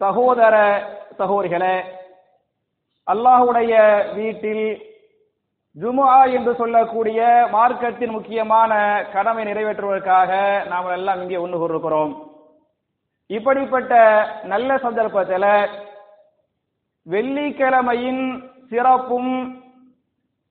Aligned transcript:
சகோதர 0.00 0.54
சகோதரிகளே 1.20 1.76
அல்லாஹுடைய 3.06 3.72
வீட்டில் 4.18 4.66
ஜுமுஆ 5.76 6.20
என்று 6.36 6.52
சொல்லக்கூடிய 6.60 7.20
மார்க்கத்தின் 7.54 8.14
முக்கியமான 8.16 8.72
கடமை 9.14 9.42
நிறைவேற்றுவதற்காக 9.48 10.30
நாம் 10.70 10.88
எல்லாம் 10.96 11.20
இங்கே 11.22 11.42
ஒன்று 11.44 11.58
கூறுகிறோம் 11.58 12.12
இப்படிப்பட்ட 13.30 13.94
நல்ல 14.52 14.78
சந்தர்ப்பத்தில் 14.84 15.50
வெள்ளிக்கிழமையின் 17.06 18.22
சிறப்பும் 18.70 19.32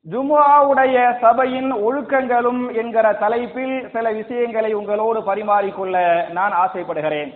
ஜுமுஆவுடைய 0.05 0.97
சபையின் 1.23 1.71
ஒழுக்கங்களும் 1.87 2.63
என்கிற 2.81 3.07
தலைப்பில் 3.23 3.75
சில 3.93 4.11
விஷயங்களை 4.11 4.71
உங்களோடு 4.73 5.19
பரிமாறிக்கொள்ள 5.29 5.97
நான் 6.37 6.53
ஆசைப்படுகிறேன். 6.63 7.31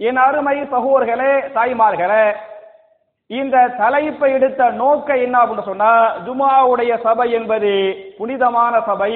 என் 0.00 0.18
அருமை 0.26 0.56
சகோர்களே 0.72 1.32
தாய்மார்களே 1.56 2.24
இந்த 3.30 3.56
தலைப்பை 3.80 4.28
எடுத்த 4.36 4.70
நோக்க 4.80 5.16
என்ன 5.24 5.36
அப்படின்னு 5.40 5.66
சொன்னா 5.66 5.90
ஜுமாவுடைய 6.26 6.92
சபை 7.02 7.26
என்பது 7.38 7.72
புனிதமான 8.18 8.74
சபை. 8.88 9.12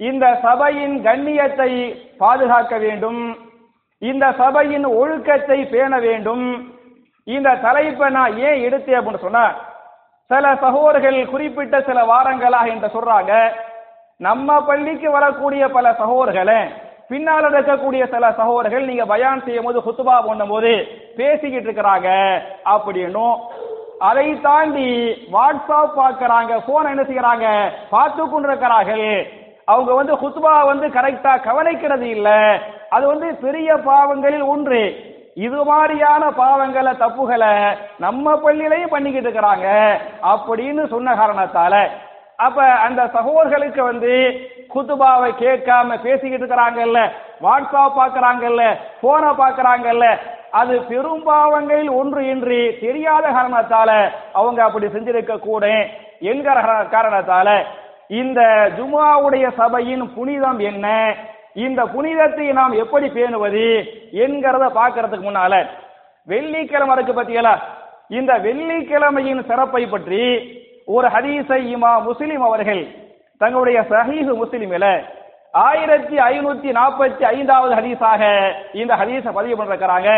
இந்த 0.00 0.24
சபையின் 0.42 0.94
கண்ணியத்தை 1.06 1.70
பாதுகாக்க 2.18 2.74
வேண்டும். 2.84 3.22
இந்த 4.02 4.24
சபையின் 4.42 4.86
ஒழுக்கத்தை 5.00 5.58
பேண 5.72 5.92
வேண்டும். 5.98 6.46
இந்த 7.26 7.56
தலைப்பை 7.66 8.08
நான் 8.10 8.36
ஏன் 8.48 8.62
எடுத்தேன் 8.66 8.98
அப்படின்னு 8.98 9.26
சொன்னா 9.26 9.46
சில 10.30 10.54
சகோதரர்கள் 10.64 11.18
குறிப்பிட்ட 11.32 11.76
சில 11.88 11.98
வாரங்களாக 12.12 12.72
என்று 12.74 12.88
சொல்றாங்க 12.96 13.32
நம்ம 14.20 14.58
பள்ளிக்கு 14.68 15.08
வரக்கூடிய 15.10 15.64
பல 15.68 15.86
சகோதரர்களை 16.02 16.60
பின்னால் 17.08 17.48
இருக்கக்கூடிய 17.50 18.10
சில 18.10 18.32
சகோதரர்கள் 18.32 18.84
நீங்க 18.84 19.04
பயான் 19.04 19.44
செய்யும் 19.44 19.64
போது 19.64 19.80
ஹுத்துபா 19.80 20.26
பண்ணும் 20.26 20.48
போது 20.48 20.72
பேசிக்கிட்டு 21.16 21.68
இருக்கிறாங்க 21.70 22.08
அப்படின்னும். 22.74 23.36
அதை 23.98 24.40
தாண்டி 24.40 24.88
வாட்ஸ்அப் 25.32 25.94
பார்க்கறாங்க 25.96 26.62
போன் 26.66 26.86
என்ன 26.86 27.02
செய்யறாங்க? 27.02 27.72
பார்த்து 27.90 28.28
கொண்டிருக்கிறார்கள். 28.28 29.26
அவங்க 29.64 29.94
வந்து 29.94 30.14
குத்துபா 30.14 30.66
வந்து 30.66 30.86
கரெக்டா 30.86 31.32
கவனிக்கிறது 31.48 32.02
இல்ல. 32.02 32.58
அது 32.90 33.06
வந்து 33.06 33.34
பெரிய 33.34 33.76
பாவங்களில் 33.76 34.42
ஒன்று. 34.42 35.14
இது 35.34 35.64
மாதிரியான 35.64 36.28
பாவங்களை 36.28 36.92
தப்புகளை 37.00 37.76
நம்ம 37.98 38.34
பள்ளியிலையும் 38.34 38.94
பண்ணிக்கிட்டு 38.94 39.30
இருக்கிறாங்க 39.30 39.66
அப்படின்னு 40.22 40.88
சொன்ன 40.88 41.14
காரணத்தால 41.14 41.74
அப்ப 42.38 42.64
அந்த 42.78 43.02
சகோதர்களுக்கு 43.14 43.82
வந்து 43.82 44.14
குத்துபாவை 44.72 45.28
கேட்காம 45.36 45.96
பேசிக்கிட்டு 46.02 46.42
இருக்கிறாங்கல்ல 46.42 47.00
வாட்ஸ்அப் 47.42 47.98
பாக்குறாங்கல்ல 47.98 48.62
போனை 49.00 49.30
பாக்குறாங்கல்ல 49.38 50.06
அது 50.52 50.74
பெரும்பாவங்களில் 50.88 51.90
ஒன்று 51.92 52.20
இன்றி 52.32 52.60
தெரியாத 52.80 53.24
காரணத்தால 53.30 53.90
அவங்க 54.32 54.60
அப்படி 54.64 54.88
செஞ்சிருக்க 54.88 55.34
கூட 55.40 55.64
என்கிற 56.30 56.58
காரணத்தால 56.90 57.48
இந்த 58.12 58.40
ஜுமாவுடைய 58.76 59.46
சபையின் 59.56 60.04
புனிதம் 60.16 60.60
என்ன 60.64 60.86
இந்த 61.56 61.80
புனிதத்தை 61.86 62.46
நாம் 62.52 62.74
எப்படி 62.80 63.06
பேணுவது 63.08 63.64
என்கிறத 64.24 64.64
பார்க்கறதுக்கு 64.78 65.26
முன்னால 65.26 65.54
வெள்ளிக்கிழமை 66.28 66.94
இருக்கு 66.96 67.12
பத்தியல 67.12 67.50
இந்த 68.10 68.32
வெள்ளிக்கிழமையின் 68.38 69.42
சிறப்பை 69.42 69.82
பற்றி 69.86 70.22
ஒரு 70.88 71.08
ஹதீஸை 71.14 71.60
இமா 71.74 71.92
முஸ்லிம் 72.08 72.42
அவர்கள் 72.48 72.82
தங்களுடைய 73.40 73.78
சஹீஹு 73.90 74.32
முஸ்லிமில 74.42 74.86
ஆயிரத்தி 75.54 76.16
ஐநூத்தி 76.32 76.70
நாற்பத்தி 76.78 77.24
ஐந்தாவது 77.36 77.72
ஹதீஸாக 77.78 78.22
இந்த 78.80 78.92
ஹதீஸை 79.00 79.32
பதிவு 79.38 79.56
பண்ணிருக்கிறாங்க. 79.58 80.10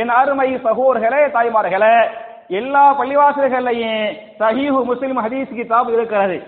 என் 0.00 0.12
அருமை 0.18 0.48
சகோதர்களே 0.66 1.22
தாய்மார்களே 1.36 1.96
எல்லா 2.60 2.84
பள்ளிவாசல்களையும் 2.98 4.02
சஹீஹு 4.40 4.80
முஸ்லிம் 4.90 5.22
ஹதீஸ் 5.26 5.56
கிதாப் 5.58 5.90
இருக்கிறது. 5.96 6.38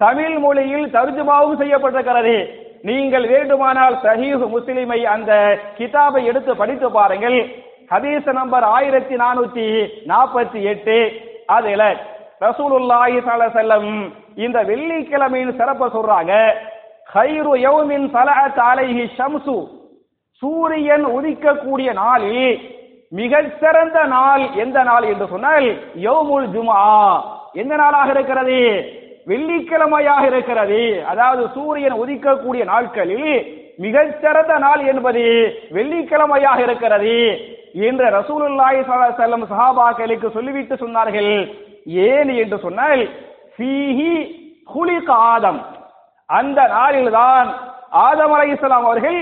தமிழ் 0.00 0.38
மொழியில் 0.38 0.86
தர்ஜுமாவும் 0.96 1.60
செய்யப்பட்டிருக்கிறது. 1.62 2.36
நீங்கள் 2.88 3.26
வேண்டுமானால் 3.32 3.98
சஹீஹு 4.04 4.46
முஸ்லிமை 4.54 5.00
அந்த 5.14 5.32
கிதாபை 5.78 6.24
எடுத்து 6.30 6.56
படித்து 6.56 6.90
பாருங்கள். 6.90 7.38
ஹதீஸ் 7.92 8.32
நம்பர் 8.32 8.64
ஆயிரத்தி 8.76 9.16
நானூத்தி 9.16 9.66
நாற்பத்தி 10.12 10.60
எட்டு. 10.72 10.96
அதுல 11.46 11.82
ரசூலுல்லாஹி 12.44 13.18
செல்லம் 13.56 13.88
இந்த 14.44 14.58
வெள்ளிக்கிழமையின் 14.70 15.56
சிறப்பை 15.58 15.86
சொல்றாங்க. 15.96 16.32
ஹைரு 17.14 17.54
யௌமின் 17.66 18.06
சலஅத் 18.14 18.60
அலைஹி 18.70 19.04
ஷம்சு. 19.18 19.56
சூரியன் 20.42 21.04
உதிக்கக்கூடிய 21.16 21.90
நாளில் 21.92 22.60
மிகச்சிறந்த 23.18 23.98
நாள் 24.14 24.44
எந்த 24.64 24.78
நாள் 24.82 25.04
என்று 25.12 25.26
சொன்னால் 25.32 25.68
யௌமுல் 26.06 26.48
ஜுமா 26.54 26.80
எந்த 27.62 27.74
நாளாக 27.76 28.10
இருக்கிறது? 28.10 28.60
வெள்ளிக்கிழமையாக 29.30 30.22
இருக்கிறது. 30.26 30.82
அதாவது 31.06 31.42
சூரியன் 31.54 31.98
உதிக்கக்கூடிய 32.02 32.62
நாட்களில் 32.64 33.32
மிகச்சிறந்த 33.78 34.54
நாள் 34.58 34.80
என்பது 34.92 35.24
வெள்ளிக்கிழமையாக 35.76 36.58
இருக்கிறது. 36.66 37.18
என்று 37.88 38.06
ரசூலுல்லாஹி 38.18 38.80
செல்லம் 39.20 39.44
சஹாபாக்களுக்கு 39.52 40.30
சொல்லிவிட்டு 40.30 40.74
சொன்னார்கள். 40.74 41.32
ஏன் 42.08 42.30
என்று 42.42 42.58
சொன்னால் 42.64 43.02
ஃபீஹி 43.54 44.12
குலிக 44.72 45.08
ஆதம். 45.32 45.60
அந்த 46.38 46.60
நாளில்தான் 46.76 47.48
ஆதம் 48.06 48.34
அலை 48.34 48.48
இஸ்லாம் 48.52 48.86
அவர்கள் 48.88 49.18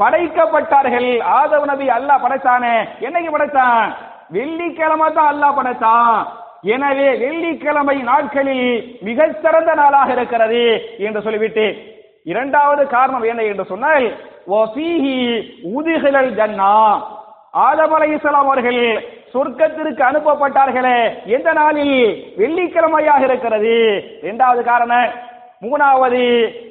படைக்கப்பட்டார்கள். 0.00 1.10
ஆதம் 1.38 1.66
நபி 1.70 1.86
அல்லாஹ் 1.96 2.22
படைச்சானே 2.24 2.74
என்னைக்கு 3.06 3.30
படைச்சான் 3.34 3.90
வெள்ளிக்கிழமை 4.36 5.08
தான் 5.18 5.30
அல்லாஹ் 5.32 5.56
படைத்தான். 5.58 6.18
எனவே 6.74 7.08
வெள்ளிக்கிழமை 7.22 7.96
நாட்களில் 8.10 8.68
மிக 9.06 9.28
சிறந்த 9.44 9.70
நாளாக 9.80 10.08
இருக்கிறது 10.16 10.64
என்று 11.06 11.22
சொல்லிவிட்டு 11.24 11.64
இரண்டாவது 12.32 12.82
காரணம் 12.96 13.24
என்ன 13.30 13.42
என்று 13.52 13.64
சொன்னால் 13.70 14.06
வஃபீஹி 14.52 15.16
உதிஹிலல் 15.76 16.32
ஜன்னா. 16.38 16.76
ஆதம் 17.66 17.94
அலைஹிஸ்ஸலாம் 17.96 18.46
அவர்கள் 18.48 18.82
சொர்க்கத்திற்கு 19.32 20.02
அனுப்பப்பட்டார்களே. 20.02 21.26
எந்த 21.26 21.52
நாளில்? 21.52 22.34
வெள்ளிக்கிழமையாக 22.38 23.22
இருக்கிறது. 23.22 23.74
இரண்டாவது 24.22 24.64
காரணம் 24.64 25.10
மூணாவது 25.62 26.22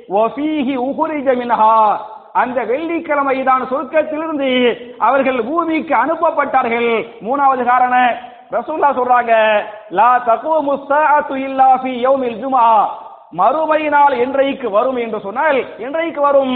வஃபீஹி 0.10 0.76
உஹுரிஜ 0.88 1.28
மின்ஹா. 1.42 1.98
அந்த 2.34 2.64
வெள்ளிக்கிழமை 2.64 3.44
தான் 3.44 3.68
சொர்க்கத்திலிருந்து 3.72 4.50
அவர்கள் 4.98 5.44
பூமிக்கு 5.44 5.96
அனுப்பப்பட்டார்கள். 5.96 7.08
மூணாவது 7.22 7.64
காரணம் 7.66 8.30
ரசூல்லா 8.52 8.90
சொல்றாங்க 8.98 9.64
லா 9.90 10.24
தகுமு 10.26 10.62
முஸ்தா 10.70 11.36
இல்லா 11.36 11.70
ஃபீ 11.84 11.92
யௌமில் 12.06 12.40
ஜும்ஆ. 12.42 12.88
மறுமை 13.40 13.82
நாள் 13.90 14.14
என்றைக்கு 14.24 14.70
வரும் 14.70 14.98
என்று 15.04 15.20
சொன்னால் 15.26 15.60
என்றைக்கு 15.86 16.22
வரும். 16.22 16.56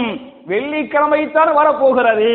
வெள்ளிக்கிழமை 0.50 1.20
தான் 1.36 1.52
வரப்போகிறது. 1.54 2.32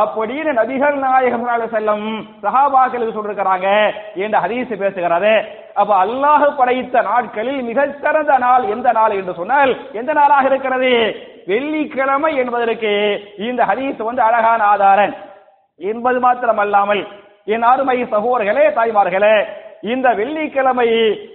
அப்படின்னு 0.00 0.52
நபிகள் 0.60 0.96
நாயகம் 1.02 1.44
செல்லம் 1.74 2.06
சஹாபாக்களுக்கு 2.44 3.16
சொல்லிருக்கிறாங்க. 3.16 3.68
என்று 4.14 4.38
ஹதீஸ் 4.44 4.72
பேசுகிறது 4.82 5.34
அப்ப 5.74 5.92
அல்லாஹ் 6.04 6.46
படைத்த 6.56 7.02
நாட்களில் 7.02 7.60
மிகச்சிறந்த 7.62 8.38
நாள் 8.38 8.64
எந்த 8.74 8.88
நாள் 8.92 9.14
என்று 9.20 9.34
சொன்னால் 9.34 9.72
எந்த 9.92 10.12
நாளாக 10.12 10.48
இருக்கிறது? 10.52 10.92
வெள்ளிக்கிழமை 11.46 12.32
என்பதற்கு 12.36 12.92
இந்த 13.48 13.62
ஹதீஸ் 13.70 14.00
வந்து 14.08 14.22
அழகான 14.22 14.60
ஆதாரம். 14.64 15.14
என்பது 15.80 16.18
மாத்திரமல்லாமல் 16.20 17.02
என் 17.54 17.64
அருமை 17.72 17.96
சகோதரர்களே 18.04 18.66
தாய்மார்களே 18.76 19.36
இந்த 19.92 20.08
வெள்ளிக்கிழமை 20.14 20.88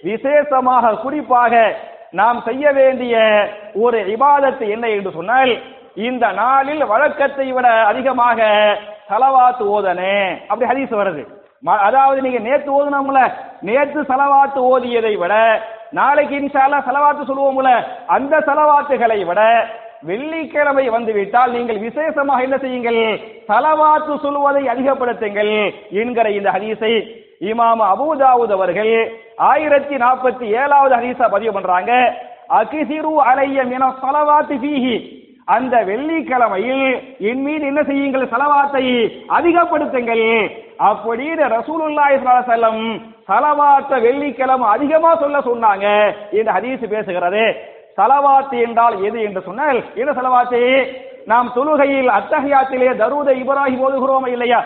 விசேஷமாக 0.04 0.94
குறிப்பாக 1.02 1.54
நாம் 2.12 2.42
செய்ய 2.46 2.72
வேண்டிய 2.72 3.48
ஒரு 3.74 4.00
இபாதத்து 4.00 4.70
என்ன 4.70 4.88
என்று 4.88 5.12
சொன்னால் 5.12 5.58
இந்த 5.96 6.32
நாளில் 6.32 6.86
வழக்கத்தை 6.86 7.52
விட 7.52 7.68
அதிகமாக 7.70 8.38
தலவாத்து 9.10 9.62
ஓதனே. 9.62 10.38
அப்படி 10.48 10.72
ஹதீஸ் 10.72 10.88
வருது. 10.88 11.28
ம- 11.66 11.78
அதாவது 11.78 12.22
நீங்க 12.22 12.40
நேத்து 12.40 12.72
ஓதுனோம்ல 12.72 13.32
நேத்து 13.62 14.02
செலவாத்து 14.02 14.80
ஓதியதை 14.80 15.18
விட 15.18 15.62
நாளைக்கு 15.92 16.36
இன்ஷால்லா 16.36 16.84
செலவாத்து 16.86 17.24
சொல்லுவோம்ல 17.28 17.84
அந்த 18.08 18.40
செலவாத்துகளை 18.40 19.26
விட 19.26 19.68
வெள்ளிக்கிழமை 20.02 20.90
வந்துவிட்டால் 20.90 21.52
நீங்கள் 21.52 21.78
விசேஷமாக 21.78 22.44
என்ன 22.44 22.58
செய்யுங்கள்? 22.58 23.20
தலவாத்து 23.48 24.20
சொல்வதை 24.20 24.68
அதிகப்படுத்துங்கள் 24.68 25.74
என்கிற 25.90 26.30
இந்த 26.30 26.52
ஹதீஸை 26.52 27.19
இமாம் 27.42 27.82
அபுதாவுத் 27.94 28.52
அவர்கள் 28.52 28.94
ஆயிரத்தி 29.38 29.96
நாற்பத்தி 29.96 30.46
ஏழாவது 30.62 30.96
ஹதீஸா 30.96 31.30
பதிவு 31.30 31.52
பண்றாங்க. 31.54 31.92
அகிசிரு 32.60 33.14
அலைய 33.16 33.64
மின 33.64 33.94
சலவாத்து 34.02 34.56
ஃபீஹி. 34.62 34.96
அந்த 35.46 35.76
வெள்ளிக்கிழமையில் 35.84 36.86
என் 37.20 37.42
மீது 37.42 37.66
என்ன 37.66 37.84
செய்யுங்கள்? 37.84 38.26
சலவாத்தை 38.26 38.84
அதிகப்படுத்துங்கள். 39.38 40.26
அப்படின்னு 40.90 41.44
ரசூலுல்லாஹி 41.58 42.16
ஸல்லல்லாஹு 42.18 43.00
சலவாத்த 43.30 44.02
வெள்ளிக்கிழமை 44.02 44.68
அதிகமா 44.70 45.16
சொல்ல 45.16 45.40
சொன்னாங்க. 45.40 45.86
இந்த 46.32 46.52
ஹதீஸ் 46.52 46.84
பேசுகிறது. 46.96 47.56
சலவாத்து 47.98 48.58
என்றால் 48.68 49.04
எது 49.04 49.22
என்று 49.22 49.42
சொன்னால் 49.42 49.84
என்ன 49.96 50.12
சலவாத்து 50.12 50.60
நாம் 51.26 51.52
தொழுகையில் 51.56 52.10
அத்தகையாத்திலே 52.18 52.92
தரூத 53.02 53.30
இப்ராஹிம் 53.42 53.82
ஓதுகிறோம் 53.88 54.28
இல்லையா? 54.28 54.66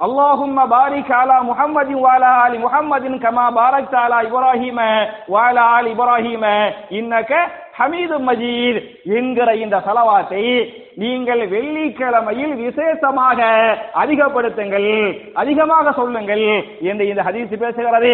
اللهم 0.00 0.56
بارك 0.68 1.08
على 1.12 1.36
محمد 1.42 1.88
وعلى 1.94 2.30
ال 2.46 2.60
محمد 2.60 3.04
كما 3.18 3.50
باركت 3.52 3.94
على 3.96 4.16
ابراهيم 4.28 4.78
وعلى 5.28 5.62
ال 5.78 5.86
ابراهيم 5.88 6.42
انك 6.92 7.30
حميد 7.72 8.12
مجيد 8.20 8.76
என்கிற 9.16 9.48
இந்த 9.54 9.76
சலவாத்தை 9.86 10.44
நீங்கள் 10.96 11.42
வெள்ளிக்கிழமையில் 11.48 12.54
விசேஷமாக 12.58 13.40
அதிகப்படுத்துங்கள் 14.02 14.88
அதிகமாக 15.34 15.92
சொல்லுங்கள் 15.92 16.44
என்று 16.88 17.04
இந்த 17.06 17.22
ஹதீஸ் 17.28 17.52
பேசுகிறது 17.62 18.12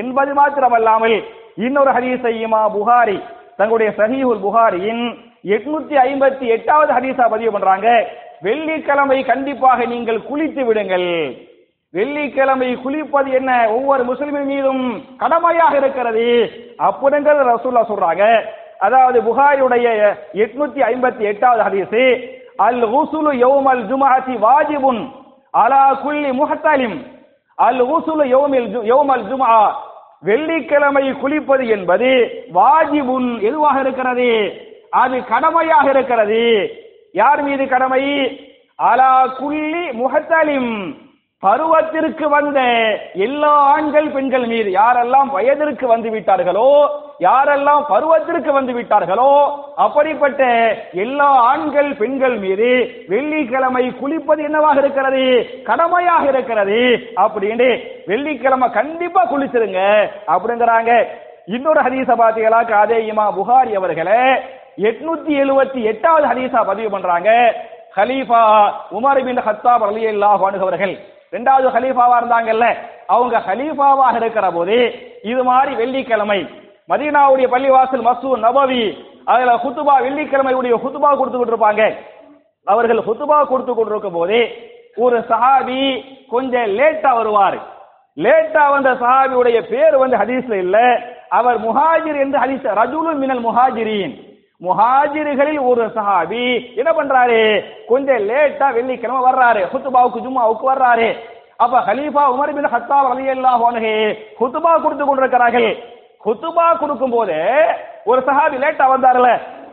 என்பது 0.00 0.30
மாத்திரமல்லாமல் 0.34 1.16
இன்னொரு 1.58 1.90
ஹதீஸை 1.96 2.34
இமா 2.44 2.62
புகாரி 2.76 3.18
தங்களுடைய 3.56 3.90
சஹீஹுல் 3.98 4.44
புகாரியின் 4.46 5.04
எட்நூத்தி 5.54 5.96
ஐம்பத்தி 6.04 6.46
எட்டாவது 6.56 6.90
ஹதீஸா 6.98 7.24
பதிவு 7.28 7.52
பண்றாங்க 7.52 7.88
வெள்ளிக்கிழமை 8.41 9.23
கண்டிப்பாக 9.23 9.85
நீங்கள் 9.85 10.19
குளித்து 10.19 10.65
விடுங்கள். 10.65 11.35
வெள்ளிக்கிழமை 11.91 12.75
குளிப்பது 12.75 13.33
என்ன? 13.33 13.69
ஒவ்வொரு 13.69 14.03
முஸ்லிமின் 14.03 14.45
மீதும் 14.45 15.03
கடமையாக 15.17 15.77
இருக்கிறது. 15.77 16.51
அப்படிங்கிறது 16.79 17.53
ரசூல்லா 17.53 17.83
சொல்றாங்க. 17.89 18.43
அதாவது 18.79 19.21
புகாரியுடைய 19.21 20.13
எட்நூத்தி 20.33 20.81
ஐம்பத்தி 20.81 21.19
எட்டாவது 21.19 21.63
ஹதீசு 21.63 22.29
அல் 22.55 22.83
ஹுசுலு 22.83 23.33
யோமல் 23.35 23.83
ஜுமாஹி 23.85 24.37
வாஜிபுன் 24.41 25.11
அலா 25.51 25.93
குல்லி 25.93 26.29
முஹத்தாலிம் 26.29 27.05
அல் 27.55 27.83
ஹுசுலு 27.83 28.25
யோமில் 28.25 28.77
ஜு- 28.77 28.81
யௌமல் 28.81 29.23
ஜுமா 29.23 29.71
வெள்ளிக்கிழமை 30.21 31.11
குளிப்பது 31.11 31.67
என்பது 31.67 32.31
வாஜிபுன் 32.53 33.41
எதுவாக 33.41 33.79
இருக்கிறது? 33.79 34.53
அது 34.89 35.25
கடமையாக 35.25 35.89
இருக்கிறது. 35.89 36.71
யார் 37.19 37.41
மீது 37.41 37.63
கடமை? 37.67 38.03
அலா 38.75 39.11
குல்லி 39.39 39.83
முஹத்தலிம். 39.99 40.71
பருவத்திற்கு 41.45 42.25
வந்த 42.29 42.59
எல்லா 43.13 43.49
ஆண்கள் 43.73 44.07
பெண்கள் 44.09 44.45
மீது 44.45 44.69
யாரெல்லாம் 44.71 45.29
வயதிற்கு 45.31 45.87
வந்து 45.87 46.09
விட்டார்களோ 46.09 46.69
யாரெல்லாம் 47.19 47.83
பருவத்திற்கு 47.89 48.51
வந்து 48.57 48.73
விட்டார்களோ 48.73 49.31
அப்படிப்பட்ட 49.75 50.43
எல்லா 50.93 51.29
ஆண்கள் 51.51 51.89
பெண்கள் 51.95 52.37
மீது 52.37 52.69
வெள்ளிக்கிழமை 53.07 53.83
குளிப்பது 54.01 54.43
என்னவாக 54.43 54.79
இருக்கிறது? 54.79 55.25
கடமையாக 55.63 56.27
இருக்கிறது. 56.27 56.79
அப்படின்னு 57.15 57.69
வெள்ளிக்கிழமை 58.07 58.69
கண்டிப்பா 58.69 59.23
குளிச்சிருங்க. 59.31 59.81
அப்படிங்கிறாங்க. 60.27 60.91
இன்னொரு 61.45 61.81
ஹதீஸ 61.81 62.13
பாத்தீங்களா 62.21 62.71
அதே 62.83 62.97
இமா 63.11 63.25
புகாரி 63.39 63.73
அவர்களே 63.73 64.21
எட்நூத்தி 64.77 65.33
எழுபத்தி 65.43 65.79
எட்டாவது 65.91 66.25
ஹதீஸா 66.31 66.59
பதிவு 66.69 66.89
பண்றாங்க. 66.95 67.29
ஹலீஃபா 67.97 68.41
உமர் 68.97 69.19
பின் 69.27 69.39
ஹத்தாப் 69.47 69.85
அலி 69.87 70.03
அல்லாஹ் 70.13 70.43
அவர்கள். 70.65 70.93
ரெண்டாவது 71.35 71.67
ஹலீஃபாவா 71.75 72.15
இருந்தாங்கல்ல 72.19 72.65
அவங்க 73.13 73.35
ஹலீஃபாவாக 73.47 74.15
இருக்கிற 74.21 74.47
போது 74.57 74.77
இது 75.31 75.41
மாதிரி 75.49 75.71
வெள்ளிக்கிழமை 75.81 76.39
மதீனாவுடைய 76.91 77.47
பள்ளிவாசல் 77.53 78.05
மசூ 78.09 78.29
நபவி 78.45 78.83
அதுல 79.31 79.55
ஹுத்துபா 79.63 79.95
வெள்ளிக்கிழமையுடைய 80.05 80.75
ஹுத்துபா 80.83 81.09
கொடுத்துக்கிட்டு 81.15 81.53
இருப்பாங்க. 81.53 81.83
அவர்கள் 82.67 83.01
ஹுத்துபா 83.07 83.39
கொடுத்து 83.49 83.73
கொண்டிருக்கும் 83.73 84.17
போது 84.19 84.39
ஒரு 85.05 85.17
சஹாபி 85.31 85.81
கொஞ்சம் 86.33 86.69
லேட்டா 86.77 87.11
வருவார். 87.17 87.57
லேட்டா 88.17 88.63
வந்த 88.75 88.89
சஹாபியுடைய 89.01 89.57
பேர் 89.71 89.95
வந்து 90.03 90.15
ஹதீஸ்ல 90.21 90.55
இல்ல. 90.65 90.77
அவர் 91.39 91.57
முஹாஜிர் 91.67 92.21
என்று 92.23 92.37
ஹதீஸ் 92.43 92.65
ரஜுலு 92.79 93.11
மினல் 93.23 93.45
முஹாஜிரின். 93.47 94.15
முஹாஜிர்களில் 94.61 95.59
ஒரு 95.69 95.83
சஹாபி 95.95 96.75
என்ன 96.75 96.91
பண்றாரு? 96.91 97.41
கொஞ்சம் 97.87 98.23
லேட்டா 98.29 98.67
வெள்ளிக்கிழமை 98.73 99.19
வர்றாரு. 99.27 99.61
ஹுத்துபாவுக்கு 99.71 100.23
ஜும்மாவுக்கு 100.25 100.65
வர்றாரு. 100.71 101.07
அப்ப 101.63 101.79
ஹலீஃபா 101.79 102.23
உமர் 102.33 102.53
பின் 102.57 102.71
ஹத்தாப் 102.73 103.09
ரலியல்லாஹு 103.11 103.63
அன்ஹு 103.69 103.93
ஹுத்துபா 104.39 104.71
கொடுத்து 104.81 105.05
கொண்டிருக்கிறார்கள். 105.05 105.69
ஹுத்துபா 106.25 106.65
கொடுக்கும் 106.79 107.15
போது 107.17 107.37
ஒரு 108.05 108.21
சஹாபி 108.27 108.57
லேட்டா 108.63 108.85
வந்தாருல. 108.93 109.29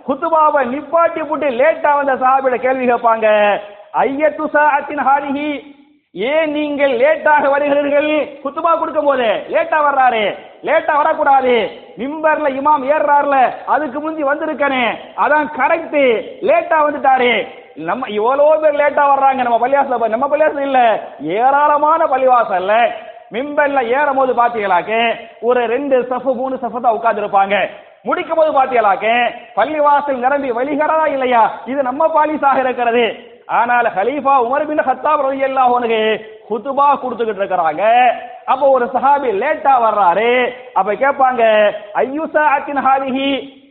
ஹுத்துபாவை 0.08 0.62
நிப்பாட்டி 0.74 1.22
போட்டு 1.28 1.48
லேட்டா 1.60 1.90
வந்த 1.96 2.14
சஹாபியோட 2.22 2.56
கேள்வி 2.66 2.86
கேட்பாங்க. 2.90 3.28
ஐயத்து 4.04 4.44
சாத்தின் 4.54 5.02
ஹாலிஹி 5.08 5.48
ஏன் 6.14 6.50
நீங்கள் 6.52 6.92
லேட்டாக 7.00 7.44
வருகிறீர்கள்? 7.52 8.11
குத்துபா 8.42 8.78
கொடுக்கும் 8.78 9.04
போது 9.04 9.28
லேட்டா 9.52 9.78
வர்றாரு. 9.87 10.35
லேட்டா 10.66 10.94
வரக்கூடாது. 10.97 11.54
மிம்பர்ல 12.00 12.49
இமாம் 12.59 12.85
ஏறாருல 12.94 13.37
அதுக்கு 13.66 14.00
முந்தி 14.00 14.23
வந்திருக்கனே. 14.23 14.85
அதான் 15.16 15.49
கரெக்ட் 15.59 15.99
லேட்டா 16.49 16.78
வந்துட்டாரு. 16.87 17.33
நம்ம 17.75 18.09
இவ்வளவு 18.09 18.61
பேர் 18.61 18.80
லேட்டா 18.83 19.04
வர்றாங்க. 19.12 19.40
நம்ம 19.42 19.59
பள்ளிவாசல 19.64 20.12
நம்ம 20.14 20.28
பள்ளிவாசல் 20.28 20.68
இல்ல. 20.68 20.80
ஏராளமான 21.38 22.06
பள்ளிவாசல்ல. 22.06 22.76
மிம்பர்ல 23.33 23.80
ஏறும் 23.99 24.16
போது 24.16 24.33
பாத்தீங்களாக்கு 24.42 25.00
ஒரு 25.40 25.61
ரெண்டு 25.66 25.97
சஃபு 26.11 26.33
மூணு 26.35 26.56
சஃபு 26.56 26.80
தான் 26.80 26.97
உட்கார்ந்து 26.97 27.23
இருப்பாங்க 27.25 27.56
முடிக்கும் 28.04 28.37
போது 28.37 28.50
பாத்தீங்களாக்கு 28.52 29.12
பள்ளிவாசல் 29.56 30.25
நிரம்பி 30.25 30.50
வழிகிறதா 30.50 31.06
இல்லையா? 31.06 31.44
இது 31.66 31.83
நம்ம 31.83 32.06
பாலிசாக 32.16 32.59
இருக்கிறது. 32.64 33.33
ஆனால் 33.46 33.86
ஹலீஃபா 33.96 34.34
உமர் 34.46 34.66
பின் 34.66 34.86
ஹத்தாப் 34.88 35.22
ரோய் 35.22 35.40
எல்லாம் 35.40 35.72
உனக்கு 35.72 36.00
குத்துபா 36.50 36.86
கொடுத்துக்கிட்டு 37.02 37.42
இருக்கிறாங்க. 37.42 37.82
அப்ப 38.44 38.68
ஒரு 38.68 38.86
சஹாபி 38.94 39.28
லேட்டா 39.42 39.74
வர்றாரு. 39.86 40.30
அப்ப 40.72 40.92
கேட்பாங்க 40.92 41.42
ஐயுசா 41.94 42.44
அத்தின் 42.54 42.82
ஹாலிஹி 42.86 43.28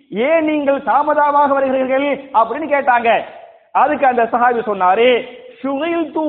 ஏன் 0.10 0.46
நீங்கள் 0.46 0.84
தாமதமாக 0.84 1.60
வருகிறீர்கள்? 1.60 2.08
அப்படின்னு 2.40 2.68
கேட்டாங்க. 2.76 3.10
அதுக்கு 3.72 4.08
அந்த 4.08 4.24
சஹாபி 4.24 4.62
சொன்னாரு 4.68 5.10
ஷுகில் 5.62 6.12
தூ 6.12 6.28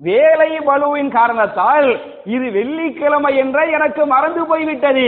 வேலை 0.00 0.50
பலுவின் 0.68 1.08
காரணத்தால் 1.08 2.00
இது 2.24 2.50
வெள்ளிக்கிழமை 2.52 3.36
என்ற 3.36 3.64
எனக்கு 3.64 4.06
மறந்து 4.06 4.46
போய்விட்டது. 4.46 5.06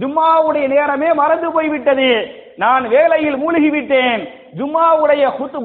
ஜும்மாவுடைய 0.00 0.66
நேரமே 0.68 1.12
மறந்து 1.12 1.52
போய்விட்டது. 1.52 2.10
நான் 2.58 2.88
வேலையில் 2.88 3.36
மூழ்கி 3.36 3.70
விட்டேன் 3.70 4.28
ஜும்மாவுடைய 4.56 5.36
குத்து 5.36 5.58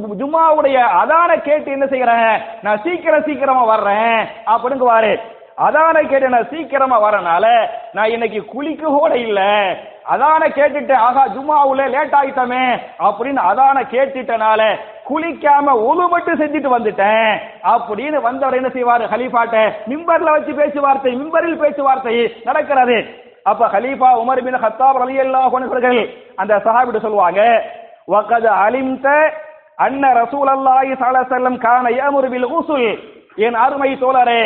அதான 1.02 1.42
கேட்டு 1.42 1.72
என்ன 1.72 1.86
செய்யறேன்? 1.86 2.42
நான் 2.62 2.82
சீக்கிரம் 2.84 3.24
சீக்கிரமா 3.24 3.64
வர்றேன். 3.64 4.28
அப்படிங்க 4.46 4.86
வாரு. 4.90 5.20
அதான 5.58 6.08
கேட்டு 6.08 6.30
நான் 6.30 6.48
சீக்கிரமா 6.50 7.12
வரனால 7.12 7.68
நான் 7.94 8.10
இன்னைக்கு 8.10 8.46
குளிக்க 8.46 8.88
கூட 8.88 9.18
இல்ல. 9.18 9.42
அதான 10.12 10.48
கேட்டுட்டு 10.50 10.94
ஆகா 10.94 11.28
ஜுமாவுல 11.28 11.90
லேட் 11.90 12.16
ஆயிட்டமே. 12.22 12.82
அப்படின்னு 13.00 13.42
அதான 13.52 13.84
கேட்டுட்டனால 13.92 14.78
குளிக்காம 15.10 15.76
ஒழு 15.90 16.10
மட்டும் 16.10 16.40
செஞ்சுட்டு 16.40 16.80
வந்துட்டேன். 16.80 17.38
அப்படின்னு 17.64 18.22
வந்தவர் 18.22 18.56
என்ன 18.56 18.68
செய்வாரு? 18.68 19.02
ஹலீஃபாட்ட 19.02 19.72
மிம்பர்ல 19.88 20.32
வச்சு 20.32 20.54
பேச்சுவார்த்தை 20.54 21.16
மிம்பரில் 21.16 21.58
பேச்சுவார்த்தை 21.58 22.36
நடக்கிறது. 22.44 23.23
அப்ப 23.46 23.64
ஹலீஃபா 23.74 24.10
உமர் 24.22 24.44
பின் 24.44 24.62
ஹத்தாப் 24.64 25.00
அலி 25.04 25.16
அன்ஹு 25.20 26.04
அந்த 26.36 26.54
சஹாபிட்ட 26.66 27.00
சொல்லுவாங்க 27.06 27.42
வகத் 28.08 28.50
அலிம்த 28.66 29.08
அன்ன 29.78 30.04
ரசூல் 30.22 30.50
அல்லாஹி 30.56 30.94
சலசல்லம் 31.02 31.58
கான 31.66 31.92
யஅமுரு 31.98 32.28
பில் 32.34 32.48
என் 33.38 33.58
அருமை 33.64 33.92
தோழரே 34.04 34.44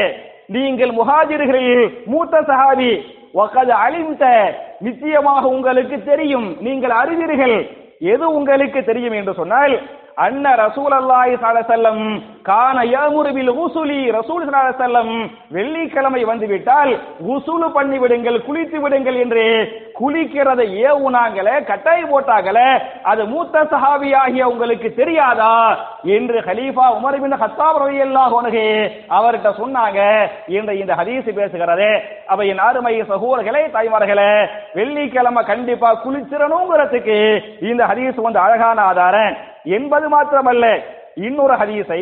நீங்கள் 0.48 0.92
முஹாஜிர்களில் 1.00 1.86
மூத்த 2.06 2.36
சஹாபி 2.50 2.92
வகத் 3.34 3.74
அலிம்த 3.86 4.24
நிச்சயமாக 4.80 5.44
உங்களுக்கு 5.48 5.98
தெரியும் 6.04 6.48
நீங்கள் 6.60 6.94
அறிவீர்கள். 7.01 7.56
எது 8.13 8.25
உங்களுக்கு 8.34 8.80
தெரியும் 8.84 9.13
என்று 9.13 9.34
சொன்னால் 9.34 9.74
அன்ன 10.18 10.56
ரசூல் 10.56 10.94
அல்லாஹி 10.94 11.34
சாலசல்லம் 11.36 12.02
கான 12.42 12.84
யமுரு 12.86 13.32
உசுலி 13.56 13.98
ரசூல் 14.12 14.46
சாலசல்லம் 14.52 15.12
வெள்ளிக்கிழமை 15.52 16.22
வந்துவிட்டால் 16.24 16.92
உசுலு 17.28 17.68
பண்ணி 17.74 17.98
விடுங்கள் 18.00 18.40
குளித்து 18.40 18.80
விடுங்கள் 18.80 19.16
என்று 19.16 19.44
குளிக்கிறதை 20.00 20.66
ஏவுனாங்கள 20.88 21.48
கட்டாய் 21.70 22.10
போட்டாங்கள 22.12 22.60
அது 23.04 23.25
மூத்த 23.25 23.63
சஹாபி 23.63 24.16
ஆகிய 24.16 24.48
உங்களுக்கு 24.48 24.96
தெரியாதா? 24.96 25.77
என்று 26.04 26.39
ஹலீஃபா 26.39 26.86
உமர் 26.98 27.20
பின் 27.22 27.38
ஹத்தாப் 27.44 27.80
ரலியல்லாஹு 27.84 28.36
அன்ஹு 28.42 28.66
அவர்கிட்ட 29.10 29.50
சொன்னாங்க. 29.62 30.30
என்று 30.48 30.80
இந்த 30.80 30.96
ஹதீஸ் 30.96 31.27
பேசுகிறது. 31.39 31.89
அப்ப 32.27 32.46
என் 32.46 32.58
அருமை 32.58 33.01
சகோதரர்களே 33.01 33.63
தாய்மார்களே 33.75 34.50
வெள்ளிக்கிழமை 34.74 35.44
கண்டிப்பா 35.46 36.01
குளிச்சிரணுங்கிறதுக்கு 36.06 37.18
இந்த 37.62 37.86
ஹதீஸ் 37.86 38.22
வந்து 38.22 38.39
அழகான 38.39 38.82
ஆதாரம். 38.82 39.36
என்பது 39.63 40.10
மாத்திரமல்ல 40.10 40.82
இன்னொரு 41.16 41.54
ஹதீஸை 41.54 42.01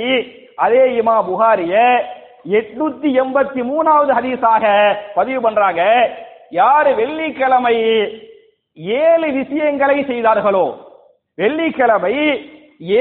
அதே 0.56 1.02
இமா 1.02 1.26
புகாரிய 1.26 2.04
எட்நூத்தி 2.52 3.10
எண்பத்தி 3.22 3.62
மூணாவது 3.72 4.12
ஹதீஸாக 4.18 4.66
பதிவு 5.16 5.42
பண்றாங்க. 5.42 6.10
யாரு 6.60 6.92
வெள்ளிக்கிழமை 7.02 7.76
ஏழு 9.04 9.28
விஷயங்களை 9.40 9.98
செய்தார்களோ 10.12 10.66
வெள்ளிக்கிழமை 11.38 12.16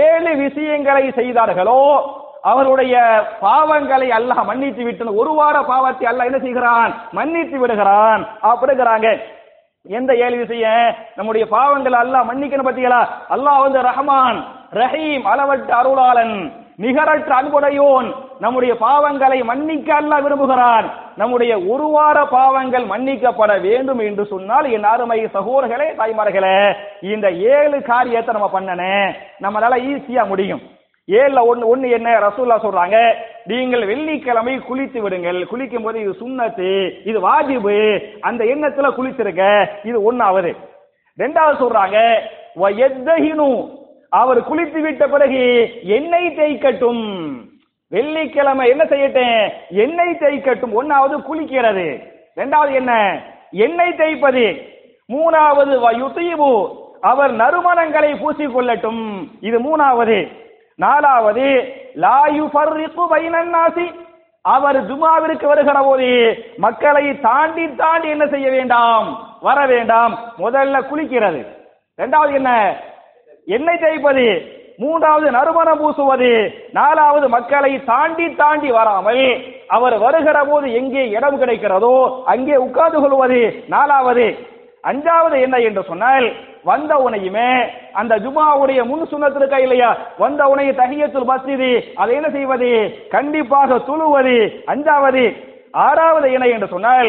ஏழு 0.05 0.31
விஷயங்களை 0.45 1.05
செய்தார்களோ 1.19 1.81
அவருடைய 2.51 2.95
பாவங்களை 3.43 4.09
அல்லாஹ் 4.17 4.49
மன்னித்து 4.49 4.83
விட்டு 4.85 5.15
ஒரு 5.21 5.33
வார 5.39 5.57
பாவத்தை 5.71 6.05
அல்லாஹ் 6.11 6.29
என்ன 6.31 6.39
செய்கிறான்? 6.39 6.93
மன்னித்து 7.19 7.57
விடுகிறான். 7.59 8.23
அப்படிங்கிறாங்க. 8.51 9.09
எந்த 9.87 10.11
ஏழு 10.25 10.37
விஷயம்? 10.43 10.89
நம்முடைய 11.17 11.45
பாவங்களை 11.55 11.99
அல்லாஹ் 12.05 12.29
மன்னிக்கணும் 12.31 12.69
பத்திகளா 12.69 13.01
அல்லாஹ் 13.35 13.63
வந்து 13.65 13.81
ரஹ்மான் 13.91 14.39
ரஹீம் 14.81 15.25
அளவட்டு 15.33 15.73
அருளாளன். 15.81 16.37
நிகரற்ற 16.77 17.35
அன்புடையோன் 17.35 18.15
நம்முடைய 18.39 18.75
பாவங்களை 18.81 19.45
மன்னிக்க 19.45 19.95
அல்ல 19.95 20.21
விரும்புகிறான். 20.21 20.91
நம்முடைய 21.17 21.59
ஒரு 21.59 21.83
வார 21.83 22.25
பாவங்கள் 22.25 22.85
மன்னிக்கப்பட 22.85 23.61
வேண்டும் 23.61 23.99
என்று 23.99 24.27
சொன்னால் 24.27 24.71
என் 24.71 24.85
அருமை 24.85 25.25
சகோதரர்களே 25.25 25.89
தாய்மார்களே 25.99 26.75
இந்த 27.01 27.31
ஏழு 27.31 27.83
காரியத்தை 27.83 28.35
நம்ம 28.35 28.61
பண்ணனே. 28.61 29.13
நம்மளால 29.43 29.79
ஈஸியா 29.91 30.27
முடியும். 30.27 30.63
ஏழுல 31.09 31.47
ஒன்னு 31.47 31.69
ஒன்னு 31.69 31.91
என்ன 31.91 32.19
ரசூல்லா 32.19 32.57
சொல்றாங்க? 32.63 33.13
நீங்கள் 33.45 33.87
வெள்ளிக்கிழமை 33.87 34.59
குளித்து 34.59 34.99
விடுங்கள். 34.99 35.47
குளிக்கும் 35.47 35.83
போது 35.83 36.01
இது 36.01 36.15
சுண்ணத்து 36.21 36.93
இது 37.05 37.19
வாஜிபு. 37.29 38.03
அந்த 38.21 38.45
எண்ணத்துல 38.45 38.91
குளிச்சிருக்க 38.99 39.69
இது 39.85 40.13
ஒன்னாவது 40.13 40.55
ரெண்டாவது 41.19 41.57
சொல்றாங்க 41.63 41.99
அவர் 44.21 44.41
குளித்து 44.41 44.81
விட்ட 44.81 45.09
பிறகு 45.09 45.71
எண்ணெய் 45.83 46.37
தேய்க்கட்டும். 46.37 47.33
வெள்ளிக்கிழமை 47.89 48.69
என்ன 48.69 48.85
செய்யட்டேன் 48.85 49.53
எண்ணெய் 49.71 50.17
தேய்க்கட்டும். 50.21 50.75
ஒன்னாவது 50.81 51.23
குளிக்கிறது. 51.31 52.03
ரெண்டாவது 52.37 52.73
என்ன? 52.73 53.23
எண்ணெய் 53.51 53.95
தேய்ப்பது. 53.95 54.45
மூணாவது 55.13 55.79
வயுத்தீவு 55.79 56.77
அவர் 57.01 57.33
நறுமணங்களை 57.33 58.13
பூசிக்கொள்ளட்டும். 58.13 59.29
இது 59.41 59.59
மூணாவது. 59.61 60.33
நாலாவது 60.75 61.75
லாயு 61.95 62.49
பர்ரிப்பு 62.49 63.07
பைனன்னாசி 63.11 63.95
அவர் 64.41 64.87
ஜுமாவிற்கு 64.87 65.47
வருகிற 65.47 65.83
போது 65.83 66.45
மக்களை 66.57 67.21
தாண்டி 67.21 67.75
தாண்டி 67.75 68.09
என்ன 68.09 68.27
செய்ய 68.27 68.51
வேண்டாம்? 68.51 69.37
வர 69.41 69.67
வேண்டாம். 69.67 70.19
முதல்ல 70.39 70.83
குளிக்கிறது. 70.93 71.47
இரண்டாவது 71.97 72.35
என்ன? 72.35 72.83
எண்ணெய் 73.47 73.83
தேய்ப்பது 73.83 74.27
மூன்றாவது 74.83 75.27
நறுமணம் 75.37 75.81
பூசுவது 75.81 76.31
நாலாவது 76.79 77.27
மக்களை 77.35 77.73
தாண்டி 77.91 78.27
தாண்டி 78.41 78.71
வராமல் 78.77 79.27
அவர் 79.77 79.97
வருகிற 79.99 80.39
போது 80.45 80.67
எங்கே 80.81 81.03
இடம் 81.17 81.37
கிடைக்கிறதோ 81.43 81.95
அங்கே 82.33 82.57
உட்கார்ந்து 82.65 82.99
கொள்வது. 83.01 83.41
நாலாவது 83.75 84.27
அஞ்சாவது 84.85 85.37
என்ன 85.47 85.57
என்று 85.67 85.83
சொன்னால் 85.91 86.27
வந்த 86.71 86.93
உனையுமே 87.05 87.51
அந்த 88.01 88.15
ஜுமாவுடைய 88.25 88.81
முன் 88.91 89.05
சுண்ணத்திற்கா 89.13 89.59
இல்லையா 89.65 89.91
வந்த 90.23 90.43
உனைய 90.53 90.73
தகியத்துல் 90.81 91.29
மஸ்ஜிது 91.31 91.71
அதை 92.01 92.13
என்ன 92.19 92.29
செய்வது? 92.31 92.71
கண்டிப்பாக 93.15 93.79
துழுவது. 93.89 94.37
அஞ்சாவது 94.73 95.25
ஆறாவது 95.87 96.29
என்ன 96.33 96.47
என்று 96.57 96.69
சொன்னால் 96.75 97.09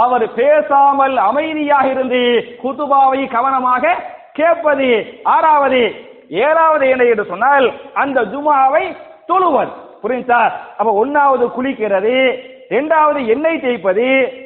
அவர் 0.00 0.24
பேசாமல் 0.38 1.16
அமைதியாக 1.28 1.86
இருந்து 1.94 2.22
குத்துபாவை 2.62 3.20
கவனமாக 3.36 3.84
கேட்பது 4.32 4.88
ஆறாவது 5.22 5.82
ஏழாவது 6.28 6.88
என்ன 6.88 7.04
என்று 7.04 7.24
சொன்னால் 7.24 7.72
அந்த 7.94 8.20
ஜுமாவை 8.22 8.84
தொழுவது 9.26 9.72
புரிஞ்சா 10.02 10.40
அப்ப 10.78 10.90
ஒன்னாவது 11.04 11.44
குளிக்கிறது 11.56 12.16
இரண்டாவது 12.68 13.26
எண்ணெய் 13.26 13.60
தேய்ப்பது 13.60 14.04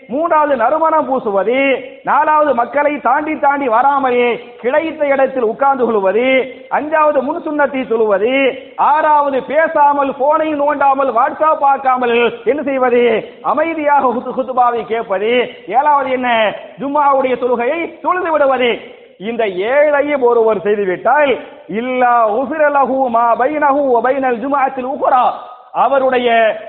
மூன்றாவது 0.09 0.57
நறுமணம் 0.57 1.07
பூசுவது 1.09 1.57
நாலாவது 2.05 2.55
மக்களை 2.55 3.00
தாண்டி 3.00 3.35
தாண்டி 3.38 3.69
வராமலே 3.69 4.29
கிடைத்த 4.62 5.07
இடத்தில் 5.07 5.43
உட்கார்ந்து 5.43 5.85
கொள்வது 5.85 6.26
அஞ்சாவது 6.71 7.21
முன் 7.21 7.43
சுண்ணத்தை 7.45 7.88
சொல்லுவது 7.88 8.33
ஆறாவது 8.76 9.43
பேசாமல் 9.43 10.14
போனை 10.19 10.49
நோண்டாமல் 10.55 11.12
வாட்ஸ்அப் 11.19 11.59
பார்க்காமல் 11.59 12.33
என்ன 12.45 12.62
செய்வது? 12.62 13.03
அமைதியாக 13.43 14.12
குத்துபாவை 14.17 14.87
கேட்பது 14.87 15.33
ஏழாவது 15.67 16.11
என்ன? 16.11 16.29
ஜும்மாவுடைய 16.81 17.37
தொழுகையை 17.38 18.00
தொழுது 18.00 18.33
விடுவது. 18.33 18.73
இந்த 19.18 19.42
ஏழையும் 19.73 20.26
ஒருவர் 20.28 20.64
செய்துவிட்டால் 20.66 21.33
இல்லா 21.80 22.14
உசிரலகு 22.40 23.00
மா 23.16 23.26
பைனஹு 23.40 23.83
பைனல் 24.06 24.40
ஜுமாத்தில் 24.44 24.92
உகுரா. 24.94 25.25
அவருடைய 25.85 26.28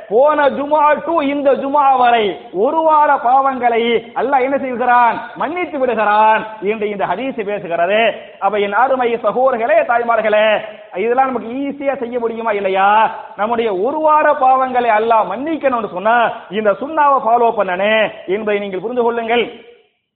போன 0.10 0.46
ஜுமா 0.58 0.84
டு 1.08 1.16
இந்த 1.32 1.50
ஜுமா 1.64 1.84
வரை 2.02 2.24
ஒரு 2.64 2.80
வார 2.86 3.10
பாவங்களை 3.26 3.82
அல்லாஹ் 4.20 4.46
என்ன 4.46 4.58
செய்கிறான்? 4.64 5.16
மன்னித்து 5.42 5.78
விடுகிறான் 5.82 6.42
என்று 6.72 6.86
இந்த 6.94 7.04
ஹதீஸ் 7.12 7.40
பேசுகிறது. 7.50 8.00
அப்ப 8.46 8.60
என் 8.66 8.78
அருமை 8.84 9.10
சகோதரர்களே 9.26 9.78
தாய்மார்களே 9.92 10.48
இதெல்லாம் 11.04 11.30
நமக்கு 11.30 11.52
ஈஸியா 11.62 11.94
செய்ய 12.02 12.16
முடியுமா 12.24 12.52
இல்லையா? 12.60 12.90
நம்முடைய 13.38 13.70
ஒரு 13.86 14.02
வார 14.08 14.28
பாவங்களை 14.44 14.92
அல்லாஹ் 14.98 15.30
மன்னிக்கணும்னு 15.34 15.94
சொன்னா 15.96 16.18
இந்த 16.58 16.74
சுண்ணாவை 16.82 17.20
ஃபாலோ 17.28 17.52
பண்ணனே 17.60 17.96
என்பதை 18.36 18.60
நீங்கள் 18.66 18.84
புரிந்து 18.86 19.06
கொள்ளுங்கள். 19.06 19.46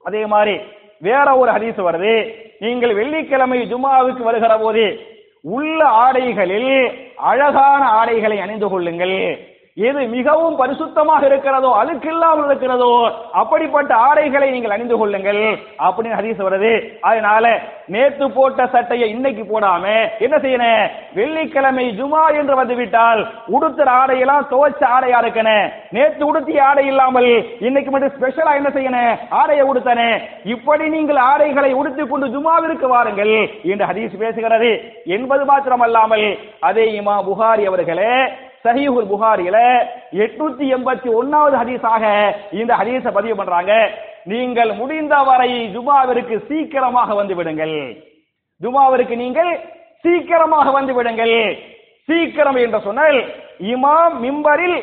அதே 0.06 0.26
மாதிரி 0.34 0.58
வேற 1.00 1.38
ஒரு 1.38 1.52
ஹதீஸ் 1.52 1.86
வருது. 1.88 2.34
நீங்கள் 2.60 2.94
வெள்ளிக்கிழமை 2.94 3.74
ஜுமாவுக்கு 3.74 4.24
வருகிற 4.24 4.58
போது 4.58 5.00
உள்ள 5.42 5.86
ஆடைகளில் 5.86 6.94
அழகான 7.16 7.86
ஆடைகளை 7.86 8.40
அணிந்து 8.40 8.70
கொள்ளுங்கள். 8.70 9.48
எது 9.88 10.02
மிகவும் 10.14 10.56
பரிசுத்தமாக 10.60 11.24
இருக்கிறதோ 11.30 11.70
அழுக்கில்லாமல் 11.82 12.48
இருக்கிறதோ 12.50 12.90
அப்படிப்பட்ட 13.42 13.92
ஆடைகளை 14.08 14.48
நீங்கள் 14.54 14.74
அணிந்து 14.76 14.96
கொள்ளுங்கள். 15.02 15.44
அப்படின்னு 15.86 16.18
ஹதீஸ் 16.20 16.42
வருது. 16.48 16.72
அதனால 17.10 17.46
நேத்து 17.94 18.26
போட்ட 18.38 18.66
சட்டையை 18.74 19.08
இன்னைக்கு 19.16 19.44
போடாம 19.52 19.86
என்ன 20.26 20.36
செய்யணும்? 20.46 20.84
வெள்ளிக்கிழமை 21.18 21.86
ஜுமா 22.00 22.24
என்று 22.40 22.56
வந்துவிட்டால் 22.62 23.22
உடுத்துற 23.56 23.88
ஆடையெல்லாம் 24.02 24.50
துவச்ச 24.52 24.82
ஆடையா 24.96 25.22
இருக்கணும். 25.24 25.70
நேத்து 25.98 26.24
உடுத்திய 26.30 26.66
ஆடை 26.70 26.86
இல்லாமல் 26.92 27.32
இன்னைக்கு 27.68 27.94
மட்டும் 27.94 28.14
ஸ்பெஷலா 28.18 28.54
என்ன 28.60 28.72
செய்யணும்? 28.78 29.16
ஆடையை 29.40 29.66
உடுத்தனே 29.72 30.10
இப்படி 30.56 30.88
நீங்கள் 30.98 31.22
ஆடைகளை 31.30 31.72
உடுத்திக் 31.80 32.12
கொண்டு 32.12 32.28
ஜுமாவிற்கு 32.36 32.90
வாருங்கள் 32.96 33.34
என்று 33.72 33.90
ஹதீஸ் 33.92 34.22
பேசுகிறது. 34.26 34.74
என்பது 35.18 35.46
மாத்திரமல்லாமல் 35.54 36.28
அதே 36.70 36.88
இமா 37.00 37.18
புகாரி 37.30 37.66
அவர்களே 37.72 38.14
சஹீஹுல் 38.66 39.10
புகாரியில 39.12 39.58
எட்நூத்தி 40.24 40.66
எண்பத்தி 40.76 41.10
ஒன்னாவது 41.20 41.56
ஹதீஸாக 41.62 42.04
இந்த 42.60 42.72
ஹதீஸை 42.80 43.12
பதிவு 43.18 43.36
பண்றாங்க. 43.40 43.74
நீங்கள் 44.32 44.72
முடிந்தவரை 44.80 45.52
ஜுமாவிற்கு 45.76 46.38
சீக்கிரமாக 46.50 47.10
வந்து 47.20 47.36
விடுங்கள். 47.40 47.78
ஜுமாவிற்கு 48.62 49.16
நீங்கள் 49.24 49.52
சீக்கிரமாக 50.06 50.72
வந்து 50.78 50.94
விடுங்கள். 50.98 51.38
சீக்கிரம் 52.10 52.60
என்று 52.66 52.80
சொன்னால் 52.88 53.20
இமாம் 53.74 54.16
மிம்பரில் 54.26 54.78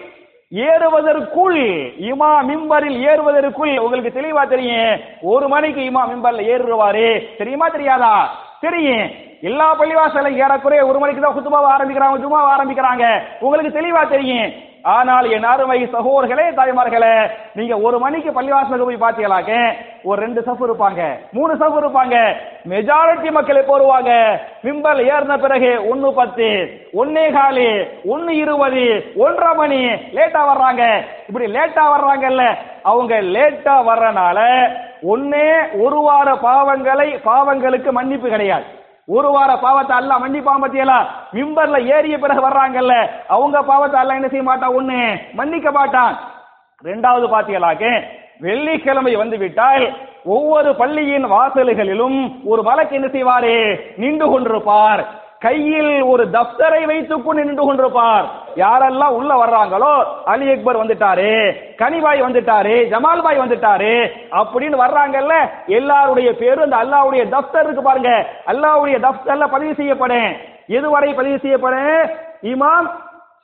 ஏறுவதற்குள் 0.53 1.63
இமா 2.11 2.33
மிம்பரில் 2.49 2.99
ஏறுவதற்குள் 3.11 3.73
உங்களுக்கு 3.85 4.11
தெளிவா 4.19 4.43
தெரியும் 4.49 5.01
ஒரு 5.33 5.47
மணிக்கு 5.55 5.81
இமா 5.91 6.03
மிம்பர்ல 6.11 6.45
ஏறுவாரு. 6.55 7.09
தெரியுமா 7.39 7.69
தெரியாதா? 7.69 8.13
தெரியும். 8.61 9.11
எல்லா 9.41 9.79
பள்ளிவாசலை 9.79 10.31
ஏறக்குறைய 10.45 10.87
ஒரு 10.87 10.99
மணிக்கு 10.99 11.21
தான் 11.21 11.37
குத்துபாவை 11.37 11.69
ஆரம்பிக்கிறாங்க 11.75 12.23
ஜுமாவை 12.25 12.51
ஆரம்பிக்கிறாங்க. 12.55 13.05
உங்களுக்கு 13.41 13.79
தெளிவா 13.79 14.09
தெரியும். 14.09 14.53
ஆனால் 14.95 15.27
என் 15.37 15.47
அருமை 15.53 15.79
சகோதர்களே 15.95 16.45
தாய்மார்களே 16.59 17.15
நீங்க 17.59 17.75
ஒரு 17.87 17.97
மணிக்கு 18.03 18.31
பள்ளிவாசலுக்கு 18.37 18.89
போய் 18.89 19.05
பாத்தீங்களாக்க 19.05 19.53
ஒரு 20.09 20.19
ரெண்டு 20.25 20.41
சஃப் 20.47 20.63
இருப்பாங்க 20.67 21.03
மூணு 21.37 21.53
சஃப் 21.61 21.79
இருப்பாங்க 21.81 22.17
மெஜாரிட்டி 22.73 23.31
மக்கள் 23.37 23.61
எப்போ 23.63 23.75
வருவாங்க 23.77 24.13
மிம்பல் 24.67 25.03
ஏறின 25.15 25.37
பிறகு 25.45 25.73
ஒன்னு 25.91 26.11
பத்து 26.21 26.49
ஒன்னே 27.01 27.27
காலு 27.39 27.69
ஒன்னு 28.15 28.33
இருபது 28.43 28.85
ஒன்றரை 29.25 29.53
மணி 29.63 29.81
லேட்டா 30.17 30.43
வர்றாங்க. 30.51 30.83
இப்படி 31.29 31.47
லேட்டா 31.57 31.85
வர்றாங்கல்ல 31.95 32.45
அவங்க 32.91 33.15
லேட்டா 33.37 33.77
வர்றனால 33.91 34.39
ஒன்னே 35.15 35.47
ஒரு 35.85 36.01
வார 36.09 36.29
பாவங்களை 36.47 37.09
பாவங்களுக்கு 37.29 37.91
மன்னிப்பு 37.99 38.29
கிடையாது. 38.29 38.67
ஒரு 39.09 39.29
வார 39.31 39.51
பாவத்தை 39.57 39.97
அல்ல 39.97 40.13
மன்னிப்பான் 40.19 40.63
பத்தியலா 40.63 40.97
மிம்பர்ல 41.33 41.79
ஏறிய 41.97 42.19
பிறகு 42.19 42.41
வர்றாங்கல்ல 42.49 42.95
அவங்க 43.27 43.63
பாவத்தை 43.63 44.01
அல்ல 44.01 44.15
என்ன 44.15 44.29
செய்ய 44.29 44.43
மாட்டான் 44.43 44.77
ஒண்ணு 44.79 44.99
மன்னிக்க 45.33 45.71
மாட்டான். 45.71 46.15
ரெண்டாவது 46.85 47.27
பாத்தியலாக்க 47.35 47.85
வெள்ளிக்கிழமை 48.39 49.15
வந்து 49.17 49.37
விட்டால் 49.39 49.85
ஒவ்வொரு 50.25 50.71
பள்ளியின் 50.75 51.27
வாசல்களிலும் 51.27 52.19
ஒரு 52.45 52.63
வழக்கு 52.63 52.95
என்ன 52.95 53.09
செய்வாரு? 53.09 53.55
நின்று 53.97 54.27
கொண்டிருப்பார். 54.27 55.03
கையில் 55.39 56.03
ஒரு 56.03 56.25
தப்தரை 56.25 56.85
வைத்துக் 56.85 57.27
கொண்டு 57.27 57.45
நின்று 57.45 57.75
கொண்டிருப்பார். 57.75 58.25
யாரெல்லாம் 58.57 59.09
உள்ள 59.09 59.35
வர்றாங்களோ 59.35 60.05
அலி 60.25 60.51
அக்பர் 60.51 60.87
வந்துட்டாரு 60.87 61.55
கனிபாய் 61.77 62.23
வந்துட்டாரு 62.23 62.89
ஜமால் 62.91 63.23
பாய் 63.23 63.39
வந்துட்டாரு 63.39 64.11
அப்படின்னு 64.31 64.75
வர்றாங்கல்ல 64.87 65.33
எல்லாருடைய 65.67 66.33
பேரும் 66.33 66.65
இந்த 66.65 66.77
அல்லாவுடைய 66.77 67.29
தப்தர் 67.29 67.65
இருக்கு 67.65 67.83
பாருங்க. 67.83 68.27
அல்லாவுடைய 68.47 68.99
தப்தர்ல 68.99 69.47
பதிவு 69.51 69.75
செய்யப்படும் 69.75 70.37
எதுவரை 70.69 71.15
பதிவு 71.15 71.39
செய்யப்படும் 71.39 72.11
இமாம் 72.43 72.91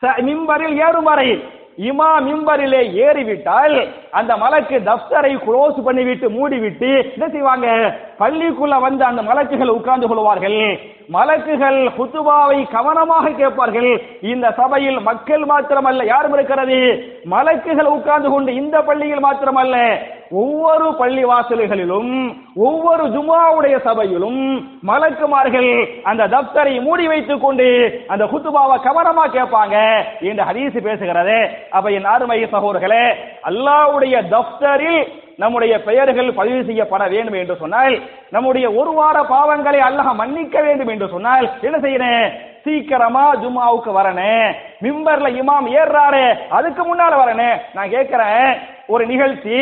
ச- 0.02 0.20
மிம்பரில் 0.20 0.88
ஏறும் 0.88 1.04
வரை. 1.04 1.62
இமா 1.79 2.09
மிம்பரிலே 2.21 2.81
ஏறிவிட்டால் 2.93 3.88
அந்த 4.11 4.37
மலக்கு 4.37 4.79
தப்தரை 4.79 5.37
க்ளோஸ் 5.47 5.79
பண்ணிவிட்டு 5.87 6.29
மூடிவிட்டு 6.29 7.12
என்ன 7.12 7.29
செய்வாங்க? 7.29 7.97
பள்ளிக்குள்ள 8.19 8.81
வந்து 8.81 9.05
அந்த 9.05 9.23
மலக்குகள் 9.23 9.69
உட்கார்ந்து 9.69 10.09
கொள்வார்கள். 10.09 10.79
மலக்குகள் 11.12 11.88
குத்துபாவை 11.99 12.71
கவனமாக 12.71 13.31
கேட்பார்கள். 13.31 14.02
இந்த 14.23 14.50
சபையில் 14.50 15.00
மக்கள் 15.00 15.43
மாத்திரமல்ல. 15.43 16.05
யாரும் 16.05 16.33
இருக்கிறது? 16.33 17.05
மலக்குகள் 17.31 17.85
உட்கார்ந்து 17.85 18.31
கொண்டு 18.31 18.55
இந்த 18.55 18.83
பள்ளியில் 18.83 19.25
மாத்திரமல்ல. 19.25 19.97
ஒவ்வொரு 20.31 20.95
பள்ளி 20.99 21.25
வாசல்களிலும் 21.25 22.37
ஒவ்வொரு 22.55 23.05
ஜுமாவுடைய 23.05 23.81
சபையிலும் 23.81 24.69
மலக்குமார்கள் 24.87 25.87
அந்த 26.02 26.29
தப்தரை 26.29 26.81
மூடி 26.81 27.07
வைத்துக் 27.07 27.43
கொண்டு 27.43 28.00
அந்த 28.07 28.25
குத்துபாவை 28.25 28.79
கவனமா 28.79 29.25
கேட்பாங்க. 29.33 30.05
என்று 30.21 30.45
ஹதீஸ் 30.45 30.87
பேசுகிறது. 30.87 31.49
அப்ப 31.71 31.90
என் 31.92 32.12
அருமை 32.12 32.38
சகோதரர்களே 32.52 33.04
அல்லாவுடைய 33.49 34.16
தப்தரில் 34.33 35.02
நம்முடைய 35.38 35.75
பெயர்கள் 35.87 36.31
பதிவு 36.38 36.61
செய்யப்பட 36.64 37.03
வேண்டும் 37.09 37.38
என்று 37.38 37.55
சொன்னால் 37.57 37.94
நம்முடைய 38.31 38.66
ஒரு 38.81 38.92
வார 38.94 39.18
பாவங்களை 39.31 39.81
அல்லாஹ் 39.87 40.18
மன்னிக்க 40.18 40.57
வேண்டும் 40.62 40.92
என்று 40.94 41.09
சொன்னால் 41.09 41.46
என்ன 41.62 41.79
செய்யணும் 41.85 42.27
சீக்கிரமா 42.66 43.25
ஜும்மாவுக்கு 43.40 43.92
வரணும் 43.94 44.51
மிம்பர்ல 44.85 45.31
இமாம் 45.38 45.68
ஏறாரு 45.77 46.25
அதுக்கு 46.59 46.83
முன்னால 46.85 47.16
வரணும் 47.22 47.59
நான் 47.77 47.94
கேட்கிறேன் 47.94 48.46
ஒரு 48.88 49.05
நிகழ்ச்சி 49.07 49.57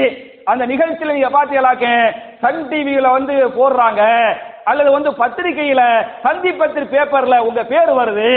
அந்த 0.51 0.65
நிகழ்ச்சியில 0.67 1.17
நீங்க 1.17 1.33
பாத்தீங்களாக்க 1.33 1.87
சன் 2.43 2.63
டிவியில 2.71 3.11
வந்து 3.17 3.35
போடுறாங்க 3.57 4.03
அல்லது 4.71 4.91
வந்து 4.93 5.11
பத்திரிகையில 5.21 5.83
சந்தி 6.25 6.51
பத்திரி 6.55 6.87
பேப்பர்ல 6.89 7.37
உங்க 7.47 7.63
பேர் 7.65 7.93
வருது 7.99 8.31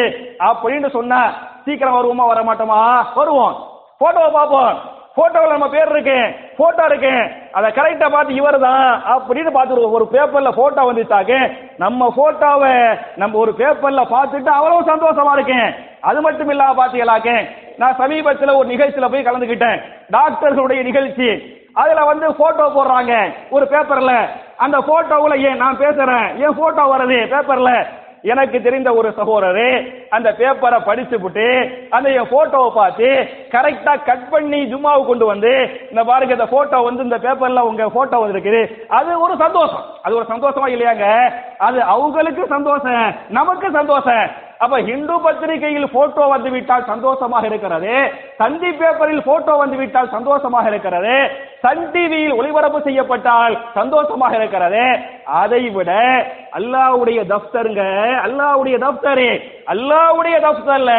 அப்படின்னு 0.48 0.90
சொன்னா 0.96 1.22
சீக்கிரம் 1.66 1.98
வருவோமா 1.98 2.26
வர 2.32 2.42
மாட்டோமா 2.42 2.80
வருவோம். 3.16 3.56
போட்டோவை 4.02 4.32
பார்ப்போம். 4.32 4.74
போட்டோவில் 5.18 5.54
நம்ம 5.56 5.68
பேர் 5.70 5.90
இருக்கு 5.90 6.18
போட்டோ 6.58 6.84
இருக்கு. 6.86 7.12
அதை 7.52 7.68
கரெக்டா 7.72 8.08
பார்த்து 8.12 8.36
இவர் 8.36 8.60
தான் 8.60 8.86
அப்படின்னு 9.14 9.52
பார்த்துருவோம் 9.58 9.96
ஒரு 9.98 10.06
பேப்பர்ல 10.12 10.52
போட்டோ 10.60 10.82
வந்துட்டாக்க 10.92 11.34
நம்ம 11.78 12.14
போட்டோவை 12.18 12.74
நம்ம 13.16 13.38
ஒரு 13.38 13.52
பேப்பர்ல 13.58 14.04
பார்த்துட்டு 14.16 14.52
அவ்வளவு 14.58 14.90
சந்தோஷமா 14.92 15.34
இருக்கேன். 15.34 15.68
அது 16.02 16.22
மட்டும் 16.22 16.50
இல்லாம 16.50 16.74
பாத்தீங்களாக்க 16.80 17.48
நான் 17.78 17.96
சமீபத்தில் 17.98 18.58
ஒரு 18.60 18.68
நிகழ்ச்சியில 18.68 19.10
போய் 19.12 19.28
கலந்துக்கிட்டேன். 19.28 19.82
டாக்டர்களுடைய 20.12 20.82
நிகழ்ச்சி. 20.84 21.30
அதுல 21.74 22.02
வந்து 22.06 22.34
போட்டோ 22.40 22.66
போடுறாங்க 22.74 23.14
ஒரு 23.50 23.66
பேப்பர்ல 23.66 24.12
அந்த 24.58 24.78
போட்டோவுல 24.78 25.36
ஏன் 25.50 25.58
நான் 25.58 25.78
பேசுறேன்? 25.78 26.28
ஏன் 26.44 26.58
போட்டோ 26.58 26.84
வருது 26.92 27.20
பேப்பர்ல 27.32 27.72
எனக்கு 28.24 28.62
தெரிந்த 28.62 28.94
ஒரு 28.94 29.10
சகோதரரு 29.10 29.94
அந்த 30.10 30.36
பேப்பரை 30.40 30.86
படிச்சு 30.86 31.20
விட்டு 31.20 31.48
அந்த 31.90 32.10
என் 32.10 32.30
போட்டோவை 32.32 32.74
பார்த்து 32.74 33.28
கரெக்டா 33.52 34.04
கட் 34.06 34.30
பண்ணி 34.30 34.76
ஜும்மாவை 34.76 35.06
கொண்டு 35.06 35.26
வந்து 35.26 35.52
இந்த 35.90 36.04
பாருங்க 36.04 36.34
இந்த 36.34 36.46
போட்டோ 36.46 36.78
வந்து 36.78 37.04
இந்த 37.04 37.18
பேப்பர்ல 37.18 37.60
உங்க 37.60 37.90
போட்டோ 37.90 38.18
வந்திருக்குது. 38.18 38.86
அது 38.88 39.20
ஒரு 39.20 39.36
சந்தோஷம். 39.38 39.84
அது 40.02 40.16
ஒரு 40.16 40.26
சந்தோஷமா 40.30 40.70
இல்லையாங்க? 40.70 41.34
அது 41.58 41.82
அவங்களுக்கு 41.82 42.48
சந்தோஷம் 42.48 43.16
நமக்கு 43.30 43.72
சந்தோஷம். 43.72 44.52
அப்ப 44.64 44.76
ஹிந்து 44.88 45.16
பத்திரிகையில் 45.24 45.94
போட்டோ 45.94 46.24
வந்து 46.34 46.50
விட்டால் 46.56 46.90
சந்தோஷமாக 46.92 47.44
இருக்கிறது. 47.52 47.94
சந்தி 48.42 48.70
பேப்பரில் 48.80 49.26
போட்டோ 49.28 49.54
வந்து 49.62 49.78
விட்டால் 49.82 50.14
சந்தோஷமாக 50.16 50.66
இருக்கிறது. 50.72 51.16
சன் 51.64 51.84
டிவியில் 51.94 52.38
ஒளிபரப்பு 52.40 52.80
செய்யப்பட்டால் 52.88 53.56
சந்தோஷமாக 53.80 54.34
இருக்கிறது. 54.40 54.84
அதை 55.42 55.62
விட 55.78 55.92
அல்லாவுடைய 56.60 57.20
தப்தருங்க 57.32 57.84
அல்லாவுடைய 58.26 58.78
தப்தரு 58.86 59.30
அல்லாவுடைய 59.74 60.36
தப்தர்ல 60.46 60.92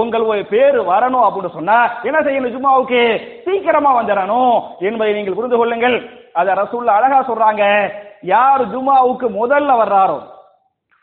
உங்கள் 0.00 0.26
பேர் 0.52 0.78
வரணும் 0.92 1.26
அப்படின்னு 1.26 1.56
சொன்னா 1.58 1.78
என்ன 2.08 2.18
செய்யணும் 2.26 2.54
ஜும்மாவுக்கு? 2.56 3.02
சீக்கிரமா 3.46 3.92
வந்துடணும் 3.98 4.54
என்பதை 4.88 5.12
நீங்கள் 5.18 5.38
புரிந்து 5.38 5.58
கொள்ளுங்கள். 5.60 5.96
அத 6.40 6.54
ரசூல்ல 6.62 6.96
அழகா 6.98 7.18
சொல்றாங்க. 7.30 7.64
யார் 8.34 8.62
ஜும்மாவுக்கு 8.74 9.26
முதல்ல 9.40 9.70
வர்றாரோ 9.82 10.18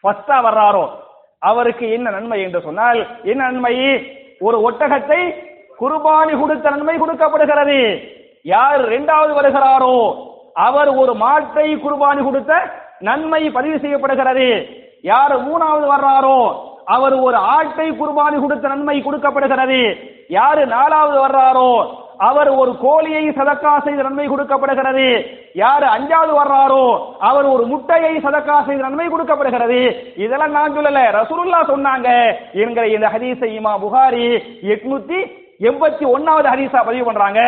ஃபர்ஸ்டா 0.03 0.37
வர்றாரோ 0.47 0.85
அவருக்கு 1.39 1.91
என்ன 1.91 2.09
நன்மை 2.09 2.41
என்று 2.41 2.61
சொன்னால் 2.61 3.07
என்ன 3.23 3.41
நன்மை? 3.43 3.75
ஒரு 4.39 4.57
ஒட்டகத்தை 4.69 5.21
குர்பானி 5.79 6.39
கொடுத்த 6.39 6.69
நன்மை 6.69 6.97
கொடுக்கப்படுகிறது. 6.97 7.79
யார் 8.43 8.85
இரண்டாவது 8.85 9.33
வருகிறாரோ 9.33 9.97
அவர் 10.53 10.89
ஒரு 11.01 11.13
மாட்டை 11.13 11.67
குர்பானி 11.85 12.23
கொடுத்த 12.23 12.53
நன்மை 12.99 13.49
பதிவு 13.49 13.79
செய்யப்படுகிறது. 13.79 14.49
யார் 15.01 15.35
மூணாவது 15.47 15.85
வர்றாரோ 15.93 16.39
அவர் 16.85 17.15
ஒரு 17.27 17.37
ஆட்டை 17.55 17.87
குர்பானி 17.91 18.37
கொடுத்த 18.39 18.67
நன்மை 18.67 19.01
கொடுக்கப்படுகிறது. 19.01 19.81
யாரு 20.27 20.65
நாலாவது 20.67 21.17
வர்றாரோ 21.25 21.71
அவர் 22.17 22.49
ஒரு 22.49 22.71
கோழியை 22.77 23.23
சதக்கா 23.29 23.71
செய்த 23.85 24.01
நன்மை 24.01 24.27
கொடுக்கப்படுகிறது. 24.27 25.07
யார் 25.53 25.83
அஞ்சாவது 25.83 26.33
வர்றாரோ 26.39 26.85
அவர் 27.19 27.45
ஒரு 27.45 27.65
முட்டையை 27.65 28.13
சதக்கா 28.25 28.65
செய்த 28.65 28.81
நன்மை 28.81 29.07
கொடுக்கப்படுகிறது. 29.07 29.81
இதெல்லாம் 30.15 30.55
நான் 30.57 30.75
சொல்லல 30.77 31.03
ரசூலுல்லா 31.19 31.61
சொன்னாங்க. 31.73 32.09
என்கிற 32.63 32.87
இந்த 32.87 33.07
ஹதீஸை 33.15 33.49
இமா 33.59 33.73
புகாரி 33.83 34.25
எட்நூத்தி 34.73 35.19
எண்பத்தி 35.69 36.05
ஒன்னாவது 36.15 36.47
ஹதீஸா 36.53 36.81
பதிவு 36.85 37.05
பண்றாங்க. 37.05 37.41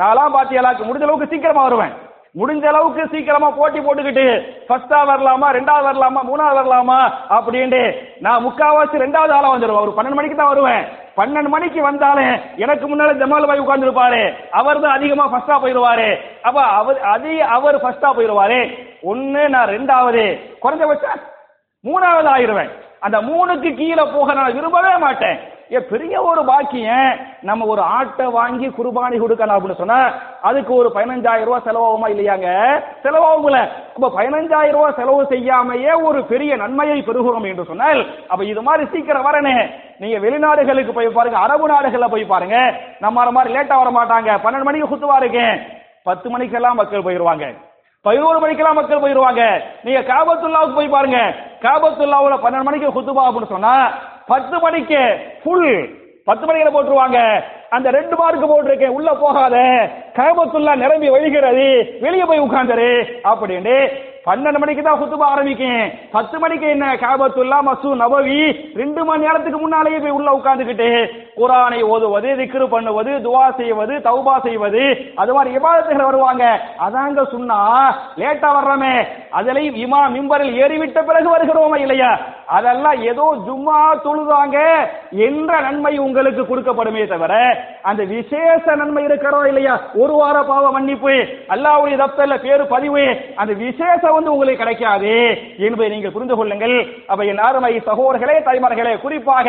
நான்லாம் 0.00 0.34
பாத்தியலாக்கு 0.36 0.86
முடிஞ்ச 0.86 1.06
அளவுக்கு 1.06 1.30
சீக்கிரமா 1.30 1.62
வருவேன். 1.62 1.94
முடிஞ்ச 2.40 2.64
அளவுக்கு 2.70 3.02
சீக்கிரமா 3.12 3.48
போட்டி 3.58 3.80
போட்டுக்கிட்டு 3.84 4.24
ஃபர்ஸ்டா 4.68 4.98
வரலாமா 5.10 5.48
ரெண்டாவது 5.56 5.86
வரலாமா 5.88 6.20
மூணாவது 6.30 6.58
வரலாமா 6.58 6.98
அப்படின்ட்டு 7.36 7.80
நான் 8.24 8.44
முக்காவாசி 8.46 9.02
ரெண்டாவது 9.04 9.32
ஆளா 9.36 9.52
வந்துடுவேன் 9.52 9.84
ஒரு 9.84 9.94
பன்னெண்டு 9.98 10.18
மணிக்கு 10.18 10.38
தான் 10.40 10.52
வருவேன். 10.52 10.82
பன்னெண்டு 11.18 11.50
மணிக்கு 11.54 11.80
வந்தாலே 11.86 12.26
எனக்கு 12.64 12.86
முன்னால 12.88 13.14
ஜமால் 13.20 13.48
பாய் 13.50 13.62
உட்கார்ந்து 13.62 13.88
இருப்பாரு 13.88 14.22
அவர் 14.60 14.82
தான் 14.84 14.96
அதிகமா 14.96 15.24
ஃபர்ஸ்டா 15.32 15.56
போயிருவாரு 15.62 16.08
அப்ப 16.48 16.58
அவர் 16.80 16.98
அது 17.14 17.32
அவர் 17.56 17.82
ஃபர்ஸ்டா 17.84 18.10
போயிருவாரு 18.18 18.60
ஒன்னு 19.12 19.42
நான் 19.54 19.72
ரெண்டாவது. 19.76 20.24
குறைஞ்சபட்சம் 20.64 21.22
மூணாவது 21.84 22.28
ஆயிருவேன் 22.36 22.72
அந்த 23.06 23.18
மூணுக்கு 23.28 23.70
கீழே 23.80 24.04
போக 24.14 24.34
நான் 24.38 24.56
விரும்பவே 24.56 24.94
மாட்டேன். 25.06 25.38
பெரிய 25.70 26.22
ஒரு 26.22 26.44
பாக்கியம் 26.44 27.18
நம்ம 27.42 27.66
ஒரு 27.66 27.80
ஆட்டை 27.80 28.26
வாங்கி 28.26 28.68
குர்பானி 28.68 29.16
கொடுக்கணும் 29.20 29.56
அப்படின்னு 29.56 29.76
சொன்னா 29.76 30.14
அதுக்கு 30.42 30.74
ஒரு 30.74 30.88
பதினஞ்சாயிரம் 30.94 31.44
ரூபாய் 31.44 31.66
செலவாகுமா 31.66 32.08
இல்லையாங்க? 32.08 32.48
செலவாகும்ல. 33.02 33.60
அப்ப 33.94 34.12
பதினஞ்சாயிரம் 34.18 34.78
ரூபாய் 34.78 34.94
செலவு 34.96 35.24
செய்யாமையே 35.24 36.02
ஒரு 36.02 36.24
பெரிய 36.24 36.56
நன்மையை 36.56 37.02
பெறுகிறோம் 37.02 37.48
என்று 37.48 37.64
சொன்னால் 37.64 38.06
அப்ப 38.28 38.44
இது 38.44 38.62
மாதிரி 38.62 38.86
சீக்கிரம் 38.92 39.26
வரனே. 39.26 39.70
நீங்க 39.98 40.18
வெளிநாடுகளுக்கு 40.18 40.92
போய் 40.92 41.08
பாருங்க 41.08 41.38
அரபு 41.38 41.68
நாடுகள்ல 41.68 42.08
போய் 42.08 42.24
பாருங்க. 42.24 42.56
நம்ம 42.98 43.30
மாதிரி 43.30 43.54
லேட்டா 43.54 43.76
வர 43.82 43.90
மாட்டாங்க. 43.90 44.32
பன்னெண்டு 44.44 44.62
மணிக்கு 44.62 44.96
சுத்துவா 44.96 45.16
இருக்கேன் 45.16 45.66
பத்து 46.04 46.30
மணிக்கெல்லாம் 46.30 46.76
மக்கள் 46.76 47.02
போயிருவாங்க. 47.02 47.46
பதினோரு 48.02 48.38
மணிக்கெல்லாம் 48.40 48.74
மக்கள் 48.74 49.00
போயிருவாங்க. 49.00 49.62
நீங்க 49.82 50.00
காபத்துல்லாவுக்கு 50.00 50.74
போய் 50.74 50.88
பாருங்க. 50.88 51.34
காபத்துல்லாவுல 51.62 52.36
பன்னெண்டு 52.44 52.62
மணிக்கு 52.62 53.00
குத்துபா 53.00 53.24
அப்படின்னு 53.28 53.54
சொன்னா 53.54 53.90
பத்து 54.26 54.58
மணிக்கு 54.58 55.16
ஃபுல் 55.42 56.04
பத்து 56.24 56.46
மணிக்கு 56.46 56.82
போட்டுருவாங்க. 56.82 57.42
அந்த 57.70 57.90
ரெண்டு 57.90 58.16
மார்க் 58.16 58.52
போட்டிருக்கேன். 58.52 58.88
உள்ள 58.88 59.12
போகாத. 59.12 59.56
காபத்துல்லா 60.14 60.76
நிரம்பி 60.76 61.10
வழிகிறது. 61.10 61.98
வெளியே 62.00 62.24
போய் 62.24 62.40
உட்கார்ந்துரு. 62.40 63.06
அப்படின்னு 63.24 63.88
பன்னெண்டு 64.26 64.58
மணிக்கு 64.62 64.82
தான் 64.82 64.98
குத்துபா 65.00 65.26
ஆரம்பிக்கும். 65.32 65.90
பத்து 66.14 66.36
மணிக்கு 66.42 66.66
என்ன? 66.74 66.86
காபத்துல்லா 67.02 67.58
மசூ 67.66 67.90
நபவி. 68.02 68.38
ரெண்டு 68.80 69.04
மணி 69.04 69.24
நேரத்துக்கு 69.26 69.58
முன்னாலேயே 69.64 69.98
போய் 69.98 70.16
உள்ள 70.18 70.30
உட்காந்துக்கிட்டு 70.38 70.88
குரானை 71.40 71.80
ஓதுவது 71.92 72.30
திக்ரு 72.40 72.66
பண்ணுவது 72.74 73.12
துவா 73.26 73.44
செய்வது 73.60 73.94
தௌபா 74.08 74.34
செய்வது. 74.46 74.82
அது 75.22 75.34
மாதிரி 75.36 75.56
இபாதத்துகள் 75.58 76.08
வருவாங்க. 76.10 76.44
அதாங்க 76.86 77.24
சொன்னா 77.34 77.58
லேட்டா 78.22 78.50
வர்றோமே. 78.56 78.94
அதுலயும் 79.38 79.78
இமா 79.84 80.00
மிம்பரில் 80.16 80.58
ஏறிவிட்ட 80.62 80.98
பிறகு 81.10 81.28
வருகிறோமா 81.34 81.78
இல்லையா? 81.84 82.10
அதெல்லாம் 82.56 82.98
ஏதோ 83.10 83.26
ஜும்மா 83.46 83.78
தொழுதாங்க 84.06 84.58
என்ற 85.28 85.60
நன்மை 85.60 85.94
உங்களுக்கு 85.98 86.42
கொடுக்கப்படுமே 86.42 87.06
தவிர 87.12 87.32
அந்த 87.90 88.02
விசேஷ 88.14 88.76
நன்மை 88.82 89.04
இருக்கிறோ 89.04 89.40
இல்லையா? 89.52 89.74
ஒரு 90.02 90.12
வார 90.20 90.36
பாவ 90.50 90.66
மன்னிப்பு 90.76 91.14
அல்லாவுடைய 91.54 91.96
தப்பல்ல 92.04 92.36
பேரு 92.46 92.66
பதிவு. 92.74 93.06
அந்த 93.36 93.52
விசேஷம் 93.64 94.14
வந்து 94.16 94.32
உங்களுக்கு 94.34 94.62
கிடைக்காது 94.62 95.12
என்பதை 95.58 95.88
நீங்கள் 95.88 96.14
புரிந்து 96.16 96.36
கொள்ளுங்கள். 96.36 96.76
அப்ப 97.06 97.24
என் 97.24 97.44
அருமை 97.48 97.72
சகோதரர்களே 97.86 98.36
தாய்மார்களே 98.48 98.94
குறிப்பாக 99.00 99.48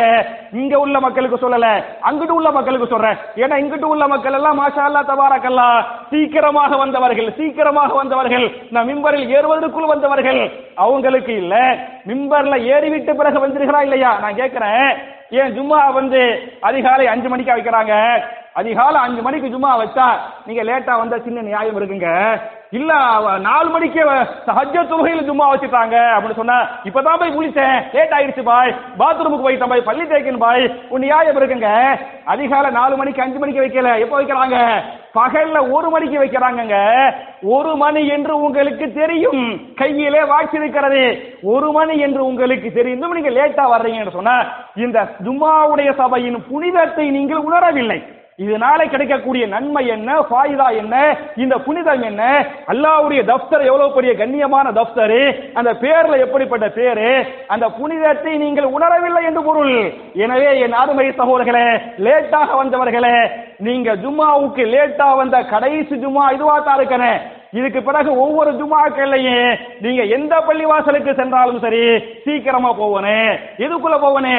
இங்க 0.54 0.80
உள்ள 0.80 1.00
மக்களுக்கு 1.00 1.38
சொல்லல 1.44 1.68
அங்கிட்டு 2.10 2.36
உள்ள 2.40 2.52
மக்களுக்கு 2.52 2.88
சொல்றேன். 2.88 3.18
ஏன்னா 3.36 3.56
இங்கிட்டு 3.64 3.88
உள்ள 3.94 4.08
மக்கள் 4.08 4.34
எல்லாம் 4.34 4.60
மாஷா 4.60 4.86
அல்லா 4.88 5.02
தபாரக்கல்லா 5.12 5.70
சீக்கிரமாக 6.10 6.78
வந்தவர்கள் 6.78 7.34
சீக்கிரமாக 7.38 7.94
வந்தவர்கள். 7.94 8.48
நான் 8.72 8.88
மிம்பரில் 8.88 9.28
ஏறுவதற்குள் 9.38 9.92
வந்தவர்கள். 9.94 10.42
அவங்களுக்கு 10.76 11.36
இல்ல. 11.36 11.56
மிம்பர்ல 12.08 12.56
ஏறிவிட்டு 12.64 13.16
பிறகு 13.16 13.48
வந்திருக்கிறா 13.48 13.82
இல்லையா? 13.82 14.20
நான் 14.20 14.36
கேட்கிறேன். 14.36 14.90
ஏன் 15.30 15.54
ஜும்மா 15.56 15.94
வந்து 15.94 16.22
அதிகாலை 16.60 17.08
அஞ்சு 17.08 17.30
மணிக்கு 17.30 17.56
வைக்கிறாங்க? 17.56 17.94
அதிகாலை 18.60 19.00
அஞ்சு 19.06 19.22
மணிக்கு 19.26 19.54
ஜும்மா 19.54 19.72
வச்சா 19.82 20.06
நீங்க 20.46 20.62
லேட்டா 20.70 20.94
வந்தா 21.00 21.18
சின்ன 21.26 21.42
நியாயம் 21.48 21.78
இருக்குங்க. 21.80 22.12
இல்ல 22.78 22.92
நாலு 23.48 23.68
மணிக்கே 23.74 24.04
சஹஜ 24.48 24.76
தொழுகையில் 24.90 25.28
ஜும்மா 25.28 25.46
வச்சுட்டாங்க 25.52 25.98
அப்படின்னு 26.14 26.40
சொன்னா 26.40 26.58
இப்பதான் 26.88 27.20
போய் 27.22 27.36
குளிச்சேன் 27.36 27.78
லேட் 27.96 28.16
ஆயிடுச்சு 28.18 28.44
பாய். 28.50 28.72
பாத்ரூமுக்கு 29.02 29.46
போயிட்டேன் 29.46 29.72
பாய் 29.74 29.88
பள்ளி 29.90 30.06
தேய்க்கணும் 30.12 30.46
பாய். 30.46 30.66
உன் 30.94 31.06
நியாயம் 31.06 31.38
இருக்குங்க. 31.40 31.70
அதிகாலை 32.34 32.72
நாலு 32.80 32.98
மணிக்கு 33.02 33.24
அஞ்சு 33.26 33.40
மணிக்கு 33.44 33.64
வைக்கல 33.66 33.94
எப்ப 34.06 34.14
வைக்கிறாங்க? 34.20 34.58
பகல்ல 35.20 35.58
ஒரு 35.76 35.88
மணிக்கு 35.94 36.18
வைக்கிறாங்கங்க. 36.24 36.78
ஒரு 37.56 37.72
மணி 37.84 38.02
என்று 38.18 38.34
உங்களுக்கு 38.48 38.88
தெரியும் 39.00 39.46
கையிலே 39.80 40.22
வாட்சி 40.34 40.62
இருக்கிறது. 40.62 41.06
ஒரு 41.54 41.70
மணி 41.78 41.96
என்று 42.08 42.22
உங்களுக்கு 42.32 42.72
தெரியும் 42.80 43.18
நீங்க 43.20 43.34
லேட்டா 43.40 43.66
வர்றீங்கன்னு 43.76 44.18
சொன்னா 44.20 44.38
இந்த 44.86 45.08
ஜும்மாவுடைய 45.28 45.90
சபையின் 46.04 46.40
புனிதத்தை 46.52 47.08
நீங்கள் 47.18 47.46
உணரவில்லை. 47.50 48.00
இதனால 48.40 48.80
கிடைக்கக்கூடிய 48.90 49.48
நன்மை 49.48 49.88
என்ன? 49.88 50.10
ஃபாயிதா 50.30 50.68
என்ன? 50.82 50.96
இந்த 51.36 51.56
புனிதம் 51.58 52.02
என்ன? 52.02 52.24
அல்லாவுடைய 52.68 53.22
தப்தர் 53.24 53.64
எவ்வளவு 53.70 53.96
பெரிய 53.96 54.12
கண்ணியமான 54.14 54.72
தப்தர் 54.72 55.16
அந்த 55.54 55.72
பேர்ல 55.84 56.20
எப்படிப்பட்ட 56.26 56.68
பேரு? 56.70 57.10
அந்த 57.48 57.70
புனிதத்தை 57.70 58.38
நீங்கள் 58.38 58.66
உணரவில்லை 58.66 59.24
என்று 59.24 59.44
பொருள். 59.44 59.76
எனவே 60.16 60.60
என் 60.60 60.80
அருமை 60.82 61.08
சகோதரர்களே 61.12 61.68
லேட்டாக 61.98 62.50
வந்தவர்களே 62.62 63.18
நீங்க 63.58 63.96
ஜும்மாவுக்கு 63.96 64.66
லேட்டா 64.76 65.10
வந்த 65.16 65.38
கடைசி 65.54 65.96
ஜும்மா 65.96 66.26
இதுவா 66.34 66.60
தான் 66.60 66.82
இதுக்கு 67.58 67.80
பிறகு 67.90 68.10
ஒவ்வொரு 68.24 68.52
ஜுமாக்கள்லையும் 68.60 69.52
நீங்க 69.84 70.04
எந்த 70.18 70.34
பள்ளிவாசலுக்கு 70.48 71.12
சென்றாலும் 71.20 71.64
சரி 71.66 71.84
சீக்கிரமா 72.26 72.72
போவனே 72.82 73.20
எதுக்குள்ள 73.66 73.98
போவனே. 74.06 74.38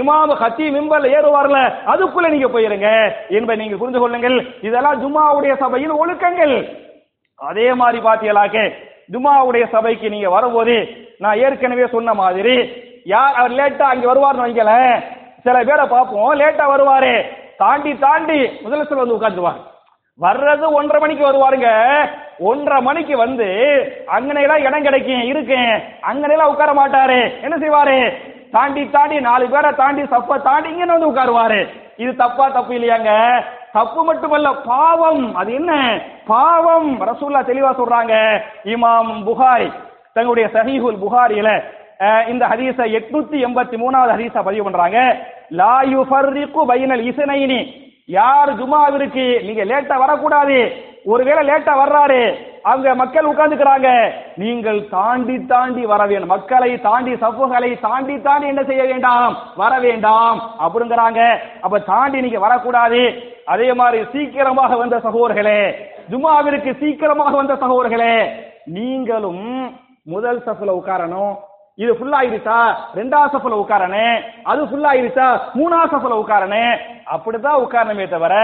இமாம் 0.00 0.32
ஹத்தி 0.42 0.66
மிம்பர்ல 0.76 1.12
ஏறுவார்ல 1.16 1.58
அதுக்குள்ள 1.92 2.28
நீங்க 2.34 2.48
போயிருங்க 2.54 2.88
என்பதை 3.36 3.58
நீங்க 3.62 3.76
புரிந்து 3.80 4.00
கொள்ளுங்கள். 4.02 4.38
இதெல்லாம் 4.68 5.00
ஜுமாவுடைய 5.02 5.54
சபையின் 5.62 5.98
ஒழுக்கங்கள். 6.02 6.56
அதே 7.50 7.68
மாதிரி 7.80 7.98
பாத்தீங்களாக்க 8.08 8.58
ஜுமாவுடைய 9.14 9.64
சபைக்கு 9.74 10.06
நீங்க 10.14 10.28
வரும்போது 10.36 10.76
நான் 11.24 11.40
ஏற்கனவே 11.44 11.86
சொன்ன 11.94 12.14
மாதிரி 12.22 12.56
யார் 13.14 13.36
அவர் 13.40 13.56
லேட்டா 13.58 13.86
அங்க 13.92 14.06
வருவார்னு 14.10 14.46
வைக்கல 14.46 14.72
சில 15.44 15.56
பேரை 15.68 15.84
பார்ப்போம் 15.94 16.38
லேட்டா 16.40 16.64
வருவாரு. 16.72 17.14
தாண்டி 17.62 17.92
தாண்டி 18.04 18.38
முதலமைச்சர் 18.62 19.02
வந்து 19.02 19.16
உட்காந்துருவார் 19.18 19.60
வர்றது 20.24 20.66
ஒன்றரை 20.72 21.00
மணிக்கு 21.00 21.24
வருவாருங்க. 21.24 21.70
ஒன்றரை 22.38 22.82
மணிக்கு 22.82 23.16
வந்து 23.16 23.48
அங்கனையெல்லாம் 24.16 24.64
இடம் 24.66 24.82
கிடைக்கும் 24.82 25.26
இருக்கு 25.30 25.58
அங்கனையெல்லாம் 26.10 26.52
உட்கார 26.52 26.72
மாட்டாரு. 26.72 27.18
என்ன 27.42 27.56
செய்வாரு? 27.56 28.12
தாண்டி 28.50 28.90
தாண்டி 28.90 29.20
நாலு 29.20 29.48
பேரை 29.48 29.70
தாண்டி 29.74 30.02
சப்ப 30.02 30.42
தாண்டி 30.42 30.68
இங்க 30.70 30.84
வந்து 30.84 31.10
உட்காருவாரு. 31.12 31.60
இது 31.96 32.16
தப்பா 32.16 32.48
தப்பு 32.48 32.74
இல்லையாங்க? 32.74 33.12
தப்பு 33.72 34.04
மட்டுமல்ல 34.04 34.52
பாவம். 34.52 35.36
அது 35.36 35.52
என்ன? 35.52 36.00
பாவம். 36.26 36.90
ரசூல்லா 37.10 37.42
தெளிவா 37.50 37.72
சொல்றாங்க. 37.80 38.14
இமாம் 38.64 39.12
புகாரி 39.28 39.68
தங்களுடைய 40.12 40.48
சஹீஹுல் 40.52 41.02
புகாரியில 41.04 41.50
இந்த 42.28 42.46
ஹதீஸ 42.46 42.78
எட்நூத்தி 42.98 43.36
எண்பத்தி 43.46 43.76
மூணாவது 43.82 44.14
ஹதீஸா 44.16 44.40
பதிவு 44.42 44.64
பண்றாங்க. 44.64 44.98
லா 45.50 45.74
யுஃபர்ரிகு 45.94 46.62
பைனல் 46.70 47.04
இசனைனி. 47.10 47.60
யார் 48.08 48.50
ஜுமாவிற்கு 48.58 49.24
நீங்க 49.46 49.64
லேட்டா 49.64 49.96
வரக்கூடாது. 49.98 50.72
ஒருவேளை 51.04 51.48
லேட்டா 51.48 51.72
வர்றாரு. 51.80 52.34
அங்க 52.62 52.94
மக்கள் 52.94 53.26
உட்கார்ந்துக்கிறாங்க. 53.26 54.12
நீங்கள் 54.36 54.88
தாண்டி 54.88 55.38
தாண்டி 55.38 55.86
வர 55.86 56.06
வேண்டும் 56.06 56.28
மக்களை 56.28 56.80
தாண்டி 56.80 57.12
சப்புகளை 57.12 57.80
தாண்டி 57.80 58.20
தாண்டி 58.20 58.46
என்ன 58.46 58.62
செய்ய 58.62 58.84
வேண்டாம்? 58.84 59.36
வர 59.56 59.78
வேண்டாம். 59.78 60.38
அப்படிங்கிறாங்க. 60.58 61.38
அப்ப 61.60 61.78
தாண்டி 61.78 62.20
நீங்க 62.20 62.38
வரக்கூடாது. 62.38 63.02
அதே 63.44 63.72
மாதிரி 63.72 64.04
சீக்கிரமாக 64.12 64.76
வந்த 64.76 64.96
சகோதரர்களே 64.96 65.60
ஜுமாவிற்கு 66.10 66.78
சீக்கிரமாக 66.78 67.36
வந்த 67.36 67.54
சகோதரர்களே 67.54 68.14
நீங்களும் 68.64 69.76
முதல் 70.02 70.42
சஃப்ல 70.46 70.70
உட்காரணும். 70.80 71.34
இது 71.78 71.92
ஃபுல் 71.96 72.14
ஆயிருச்சா 72.18 72.58
ரெண்டாவது 72.98 73.32
சஃபல 73.32 73.56
உட்காரனே 73.62 74.06
அது 74.50 74.60
ஃபுல் 74.68 74.88
ஆயிருச்சா 74.90 75.26
மூணா 75.58 75.80
சஃபல 75.92 76.14
உட்காரனே 76.22 76.66
அப்படிதான் 77.14 77.62
உட்காரணுமே 77.64 78.06
தவிர 78.08 78.34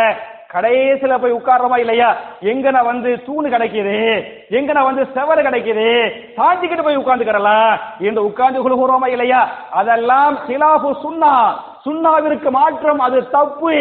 கடைசியில 0.55 1.15
போய் 1.21 1.33
உட்காரமா 1.33 1.77
இல்லையா? 1.81 2.09
எங்கன 2.43 2.85
வந்து 2.85 3.11
தூணு 3.27 3.47
கிடைக்குது? 3.49 3.95
எங்கன 4.51 4.83
வந்து 4.85 5.03
செவரு 5.15 5.43
கிடைக்குது? 5.47 5.87
சாஞ்சிக்கிட்டு 6.37 6.85
போய் 6.87 6.99
உட்கார்ந்துக்கிறலாம் 7.03 7.73
என்று 7.99 8.25
உட்கார்ந்து 8.25 8.63
கொள்கிறோமா 8.63 9.07
இல்லையா? 9.07 9.41
அதெல்லாம் 9.71 10.35
சிலாபு 10.47 10.91
சுண்ணா 11.05 11.33
சுண்ணாவிற்கு 11.85 12.51
மாற்றம் 12.51 13.01
அது 13.01 13.31
தப்பு 13.31 13.73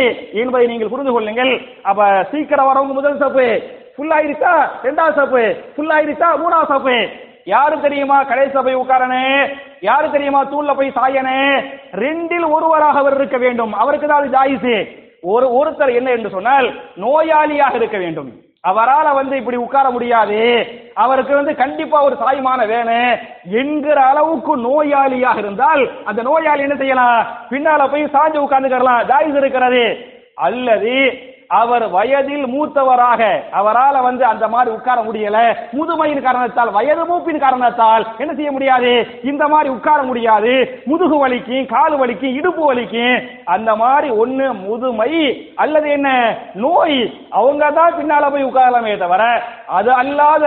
என்பதை 0.41 0.67
நீங்கள் 0.67 0.89
புரிந்து 0.89 1.11
கொள்ளுங்கள். 1.11 1.53
அப்ப 1.83 2.23
சீக்கிரம் 2.31 2.69
வரவங்க 2.69 2.93
முதல் 2.93 3.21
தப்பு 3.25 3.47
ஃபுல் 3.95 4.13
ஆயிருச்சா 4.17 4.53
ரெண்டாவது 4.87 5.17
சப்பு. 5.19 5.43
ஃபுல் 5.75 5.93
ஆயிருச்சா 5.97 6.29
மூணாவது 6.43 6.71
சப்பு. 6.73 6.97
யாரு 7.45 7.81
தெரியுமா 7.81 8.23
கடைசி 8.23 8.57
போய் 8.63 8.75
உட்காரனே? 8.75 9.53
யாரு 9.81 10.11
தெரியுமா 10.11 10.45
தூள்ல 10.45 10.75
போய் 10.75 10.91
சாயனே? 10.95 11.65
ரெண்டில் 11.91 12.49
ஒருவராக 12.49 12.99
அவர் 12.99 13.13
இருக்க 13.13 13.37
வேண்டும். 13.37 13.73
அவருக்கு 13.73 14.07
தான் 14.07 14.19
அது 14.19 14.29
ஜாயிசு. 14.29 14.99
ஒரு 15.21 15.47
ஒருத்தர் 15.47 15.95
என்ன 15.95 16.09
என்று 16.09 16.29
சொன்னால் 16.29 16.73
நோயாளியாக 16.95 17.75
இருக்க 17.75 17.97
வேண்டும். 17.97 18.31
அவரால் 18.61 19.13
வந்து 19.13 19.37
இப்படி 19.37 19.57
உட்கார 19.57 19.89
முடியாது. 19.89 20.67
அவருக்கு 20.93 21.35
வந்து 21.35 21.55
கண்டிப்பா 21.55 22.03
ஒரு 22.03 22.15
சாய்மான 22.15 22.67
வேணும் 22.67 23.17
என்கிற 23.51 24.01
அளவுக்கு 24.01 24.57
நோயாளியாக 24.57 25.37
இருந்தால் 25.37 25.91
அந்த 26.05 26.21
நோயாளி 26.21 26.61
என்ன 26.61 26.75
செய்யலாம்? 26.75 27.27
பின்னால 27.49 27.91
போய் 27.91 28.03
சாஞ்சு 28.03 28.37
உட்கார்ந்துக்கலாம் 28.37 29.11
ஜாயிஸ் 29.11 29.37
இருக்கிறது. 29.37 30.09
அல்லது 30.35 31.29
அவர் 31.59 31.85
வயதில் 31.89 32.45
மூத்தவராக 32.45 33.21
அவரால் 33.51 33.99
வந்து 34.01 34.23
அந்த 34.25 34.47
மாதிரி 34.47 34.75
உட்கார 34.75 34.97
முடியல. 35.01 35.37
முதுமையின் 35.71 36.21
காரணத்தால் 36.21 36.71
வயது 36.71 37.03
மூப்பின் 37.05 37.43
காரணத்தால் 37.45 38.07
என்ன 38.17 38.33
செய்ய 38.33 38.51
முடியாது? 38.51 38.91
இந்த 39.23 39.47
மாதிரி 39.47 39.69
உட்கார 39.69 40.01
முடியாது. 40.01 40.53
முதுகு 40.85 41.27
வலிக்கும் 41.27 41.65
கால் 41.65 41.99
வலிக்கும் 41.99 42.35
இடுப்பு 42.35 42.73
வலிக்கும். 42.73 43.15
அந்த 43.45 43.75
மாதிரி 43.75 44.09
ஒண்ணு 44.23 44.47
முதுமை 44.67 45.11
அல்லது 45.55 45.89
என்ன? 45.89 46.37
நோய். 46.53 46.99
அவங்க 47.29 47.71
தான் 47.71 47.97
பின்னால 47.97 48.31
போய் 48.31 48.49
உட்காரலாமே 48.49 48.97
தவிர 48.97 49.23
அது 49.65 49.91
அல்லாத 49.91 50.45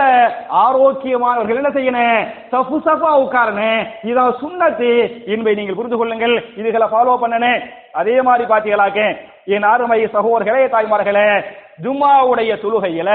ஆரோக்கியமானவர்கள் 0.65 1.61
என்ன 1.61 1.71
செய்யணும்? 1.77 2.27
சஃபு 2.51 2.75
சஃபா 2.85 3.11
உட்காரணும். 3.23 3.81
இதான் 4.03 4.37
சுண்ணத்து 4.41 4.91
என்பதை 5.25 5.55
நீங்கள் 5.55 5.75
புரிந்து 5.75 5.97
கொள்ளுங்கள். 5.97 6.35
இதுகளை 6.55 6.87
ஃபாலோ 6.87 7.15
பண்ணணும். 7.23 7.59
அதே 7.99 8.15
மாதிரி 8.27 8.45
பாத்தீங்களாக்க 8.51 9.01
என் 9.55 9.67
அருமை 9.73 9.99
சகோதர்களே 10.15 10.63
தாய்மார்களே 10.73 11.27
ஜும்மாவுடைய 11.83 12.51
தொழுகையில 12.63 13.09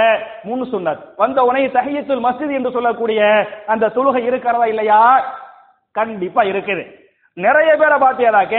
முன் 0.49 0.64
சுன்னத் 0.73 1.03
வந்த 1.21 1.38
உடனே 1.49 1.66
தஹியத்துல் 1.77 2.25
மஸ்ஜித் 2.27 2.57
என்று 2.59 2.71
சொல்லக்கூடிய 2.77 3.21
அந்த 3.73 3.90
தொழுகை 3.97 4.23
இருக்கிறதா 4.31 4.66
இல்லையா? 4.73 5.01
கண்டிப்பா 5.99 6.43
இருக்குது. 6.51 6.83
நிறைய 7.37 7.71
பேரை 7.81 7.97
பாத்தீங்களாக்க 8.05 8.57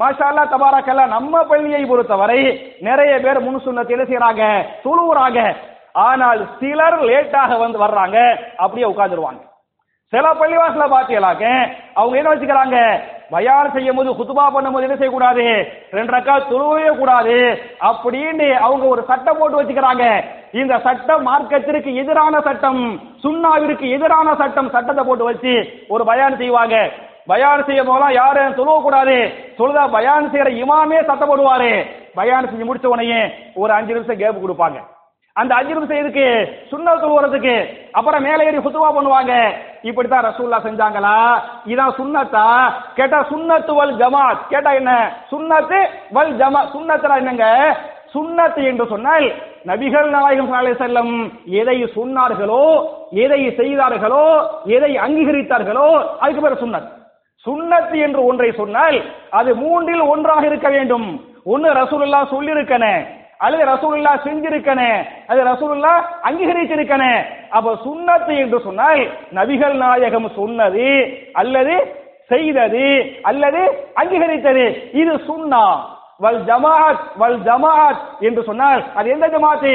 மாஷால்லா 0.00 0.44
தபாராக்கெல்லாம் 0.52 1.14
நம்ம 1.16 1.42
பள்ளியை 1.50 1.82
பொறுத்தவரை 1.90 2.40
நிறைய 2.88 3.12
பேர் 3.24 3.44
முன் 3.46 3.62
சுன்னத் 3.66 3.92
செய்யறாங்க 4.10 4.44
துழுவுறாங்க. 4.84 5.40
ஆனால் 6.06 6.40
சிலர் 6.60 6.98
லேட்டாக 7.08 7.58
வந்து 7.64 7.78
வர்றாங்க. 7.84 8.18
அப்படியே 8.56 8.86
உட்காந்துருவாங்க 8.92 9.42
சில 10.12 10.28
பள்ளிவாசல 10.40 10.86
பாத்தீங்களாக்க 10.94 11.44
அவங்க 11.98 12.16
என்ன 12.20 12.30
வச்சுக்கிறாங்க? 12.32 12.78
பயான் 13.34 13.72
செய்யும் 13.74 13.98
போது 13.98 14.10
குத்துபா 14.18 14.46
பண்ணும்போது 14.54 14.86
என்ன 14.86 14.96
செய்யக்கூடாது? 14.96 15.44
ரெண்டு 15.96 16.12
ரக்கா 16.14 16.34
தொழுவே 16.50 16.88
கூடாது. 16.98 17.36
அப்படின்னு 17.90 18.48
அவங்க 18.66 18.84
ஒரு 18.94 19.02
சட்டம் 19.10 19.38
போட்டு 19.40 19.60
வச்சுக்கிறாங்க. 19.60 20.06
இந்த 20.60 20.74
சட்டம் 20.86 21.22
மார்க்கத்திற்கு 21.28 21.92
எதிரான 22.02 22.34
சட்டம் 22.48 22.82
சுண்ணாவிற்கு 23.24 23.86
எதிரான 23.96 24.34
சட்டம் 24.42 24.72
சட்டத்தை 24.74 25.04
போட்டு 25.04 25.24
வச்சு 25.30 25.54
ஒரு 25.94 26.04
பயான் 26.10 26.40
செய்வாங்க. 26.42 26.76
பயான் 27.30 27.66
செய்யும் 27.66 27.88
போதெல்லாம் 27.88 28.18
யாரும் 28.20 28.56
தொழுவ 28.58 28.76
கூடாது 28.86 29.16
தொழுதா 29.58 29.82
பயான் 29.96 30.30
செய்யற 30.32 30.50
இமாமே 30.62 30.98
சத்தம் 31.10 31.30
போடுவாரு. 31.30 31.72
பயான் 32.18 32.48
செஞ்சு 32.50 32.68
முடிச்ச 32.68 32.86
உடனே 32.94 33.20
ஒரு 33.54 33.72
அஞ்சு 33.72 33.94
நிமிஷம் 33.94 34.20
கேப் 34.22 34.42
கொடுப்பாங்க. 34.44 34.80
அந்த 35.36 35.52
அஞ்சு 35.58 35.74
செய்யறதுக்கு 35.90 36.24
சுண்ணத்து 36.70 37.06
சுண்ண 37.10 37.52
அப்புறம் 37.98 38.24
மேலே 38.26 38.46
ஏறி 38.48 38.58
சுத்துவா 38.64 38.88
பண்ணுவாங்க. 38.96 39.32
இப்படித்தான் 39.88 40.26
ரசூல்லா 40.26 40.58
செஞ்சாங்களா? 40.66 41.14
இதான் 41.72 41.96
சுண்ணத்தா? 41.98 42.44
கேட்டா 42.98 43.18
சுண்ணத்து 43.30 43.72
வல் 43.78 43.94
ஜமாத். 44.02 44.42
கேட்டா 44.52 44.72
என்ன? 44.80 44.92
சுண்ணத்து 45.30 45.78
வல் 46.16 46.34
ஜமா 46.40 46.60
சுண்ணத்துனா 46.74 47.16
என்னங்க? 47.22 47.46
சுண்ணத்து 48.14 48.62
என்று 48.70 48.84
சொன்னால் 48.92 49.26
நபிகள் 49.68 50.08
நாயகம் 50.14 50.50
ஸல்லல்லாஹு 50.80 51.16
எதை 51.60 51.76
சொன்னார்களோ 51.96 52.64
எதை 53.24 53.40
செய்தார்களோ 53.60 54.26
எதை 54.76 54.92
அங்கீகரித்தார்களோ 55.04 55.88
அதுக்கு 56.22 56.44
பேர் 56.44 56.62
சுண்ணத். 56.64 56.90
சுண்ணத்து 57.46 57.96
என்று 58.06 58.20
ஒன்றை 58.30 58.50
சொன்னால் 58.60 58.98
அது 59.30 59.50
மூன்றில் 59.62 60.04
ஒன்றாக 60.12 60.44
இருக்க 60.46 60.68
வேண்டும். 60.68 61.08
ஒன்னு 61.44 61.68
ரசூலுல்லா 61.80 62.20
சொல்லியிருக்கனே 62.34 62.94
அல்லது 63.44 63.62
ரசூலுல்லா 63.72 64.12
செஞ்சிருக்கனே 64.24 64.90
அது 65.30 65.40
ரசூலுல்லா 65.50 65.94
அங்கீகரிச்சிருக்கனே. 66.28 67.14
அப்ப 67.56 67.74
சுண்ணத்து 67.86 68.34
என்று 68.42 68.58
சொன்னால் 68.66 69.02
நபிகள் 69.38 69.76
நாயகம் 69.82 70.28
சொன்னது 70.36 70.88
அல்லது 71.32 71.74
செய்தது 72.28 72.86
அல்லது 73.22 73.62
அங்கீகரித்தது. 74.02 74.66
இது 75.00 75.14
சுன்னா 75.28 75.64
வல் 76.24 76.42
ஜமாத் 76.48 77.02
வல் 77.20 77.40
ஜமாத் 77.46 78.02
என்று 78.26 78.42
சொன்னால் 78.48 78.82
அது 78.94 79.10
எந்த 79.10 79.26
ஜமாத்து? 79.34 79.72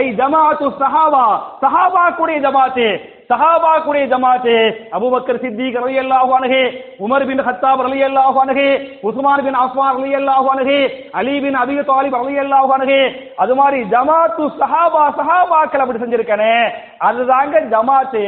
ஐ 0.00 0.04
ஜமாத்து 0.20 0.66
சஹாபா. 0.82 1.24
சஹாபா 1.62 2.04
கூடிய 2.18 2.38
ஜமாத்து. 2.46 2.86
சஹாபாக்குடைய 3.30 3.78
கூடிய 3.80 4.06
ஜமாத்து 4.06 4.54
அபூபக்கர் 4.92 5.38
சித்திக் 5.38 5.78
ரலியல்லாஹு 5.80 6.32
அன்ஹு 6.36 6.60
உமர் 7.00 7.26
பின் 7.26 7.42
ஹத்தாப் 7.46 7.80
ரலி 7.80 8.00
அல்லாஹு 8.02 8.38
அன்ஹு 8.40 8.66
உஸ்மான் 9.02 9.44
பின் 9.44 9.58
அஃபான் 9.60 9.96
ரலியல்லாஹு 9.98 10.48
அன்ஹு 10.52 10.78
அலி 11.14 11.34
பின் 11.40 11.58
அபி 11.62 11.76
தாலிப் 11.90 12.18
ரலியல்லாஹு 12.20 12.72
அன்ஹு. 12.72 12.98
அது 13.36 13.54
மாதிரி 13.54 13.78
ஜமாத்து 13.92 14.44
சஹாபா 14.60 15.04
சஹாபாக்கள் 15.18 15.82
அப்படி 15.82 15.98
செஞ்சிருக்கானே. 15.98 16.54
அதுதாங்க 17.00 17.60
ஜமாத்து. 17.72 18.24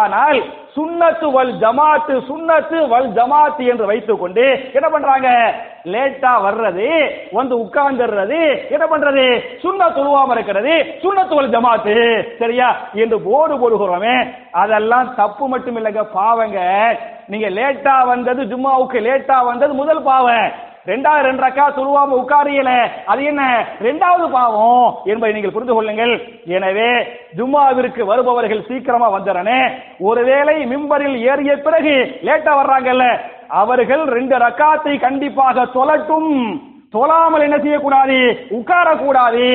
ஆனால் 0.00 0.38
சுண்ணத்து 0.76 1.32
வல் 1.32 1.54
ஜமாத்து 1.54 2.20
சுண்ணத்து 2.28 2.88
வல் 2.88 3.12
ஜமாத்து 3.12 3.66
என்று 3.66 3.86
வைத்துக் 3.86 4.20
கொண்டு 4.20 4.70
என்ன 4.72 4.88
பண்றாங்க? 4.88 5.54
லேட்டா 5.84 6.32
வர்றது 6.44 7.10
வந்து 7.32 7.58
உட்கார்ந்துடுறது 7.58 8.70
என்ன 8.70 8.86
பண்றது? 8.86 9.40
சுண்ண 9.62 9.84
தொழுவாம 9.88 10.30
இருக்கிறது 10.30 10.84
சுண்ணத்து 11.02 11.34
வல் 11.34 11.50
ஜமாத்து. 11.50 12.22
சரியா? 12.38 12.76
என்று 12.94 13.20
போர்டு 13.20 13.54
போடுகிறோமே. 13.56 14.34
அதெல்லாம் 14.50 15.14
தப்பு 15.14 15.48
மட்டும் 15.48 15.84
இல்லைங்க 15.84 16.02
பாவங்க. 16.02 16.60
நீங்க 17.26 17.50
லேட்டா 17.50 18.06
வந்தது 18.06 18.42
ஜும்மாவுக்கு 18.42 18.98
லேட்டா 18.98 19.44
வந்தது 19.44 19.74
முதல் 19.74 20.02
பாவம். 20.02 20.68
ரெண்டாவது 20.88 21.26
ரெண்டு 21.26 21.42
ரக்கா 21.44 21.64
துருவாம 21.76 22.14
உட்காரியல 22.20 22.70
அது 23.12 23.22
என்ன? 23.30 23.42
ரெண்டாவது 23.86 24.26
பாவம் 24.34 24.86
என்பதை 25.12 25.32
நீங்கள் 25.34 25.54
புரிந்து 25.56 25.74
கொள்ளுங்கள். 25.74 26.14
எனவே 26.56 26.90
ஜும்மாவிற்கு 27.38 28.02
வருபவர்கள் 28.10 28.66
சீக்கிரமா 28.68 29.08
வந்துடனே 29.16 29.60
ஒருவேளை 30.10 30.56
மிம்பரில் 30.72 31.16
ஏறிய 31.30 31.54
பிறகு 31.66 31.94
லேட்டா 32.28 32.54
வர்றாங்கல்ல 32.60 33.06
அவர்கள் 33.62 34.02
ரெண்டு 34.16 34.34
ரக்காத்தை 34.46 34.94
கண்டிப்பாக 35.06 35.66
தொலட்டும். 35.76 36.32
தொழாமல் 36.94 37.44
என்ன 37.46 37.56
செய்யக்கூடாது? 37.64 38.18
உட்காரக்கூடாது 38.58 39.46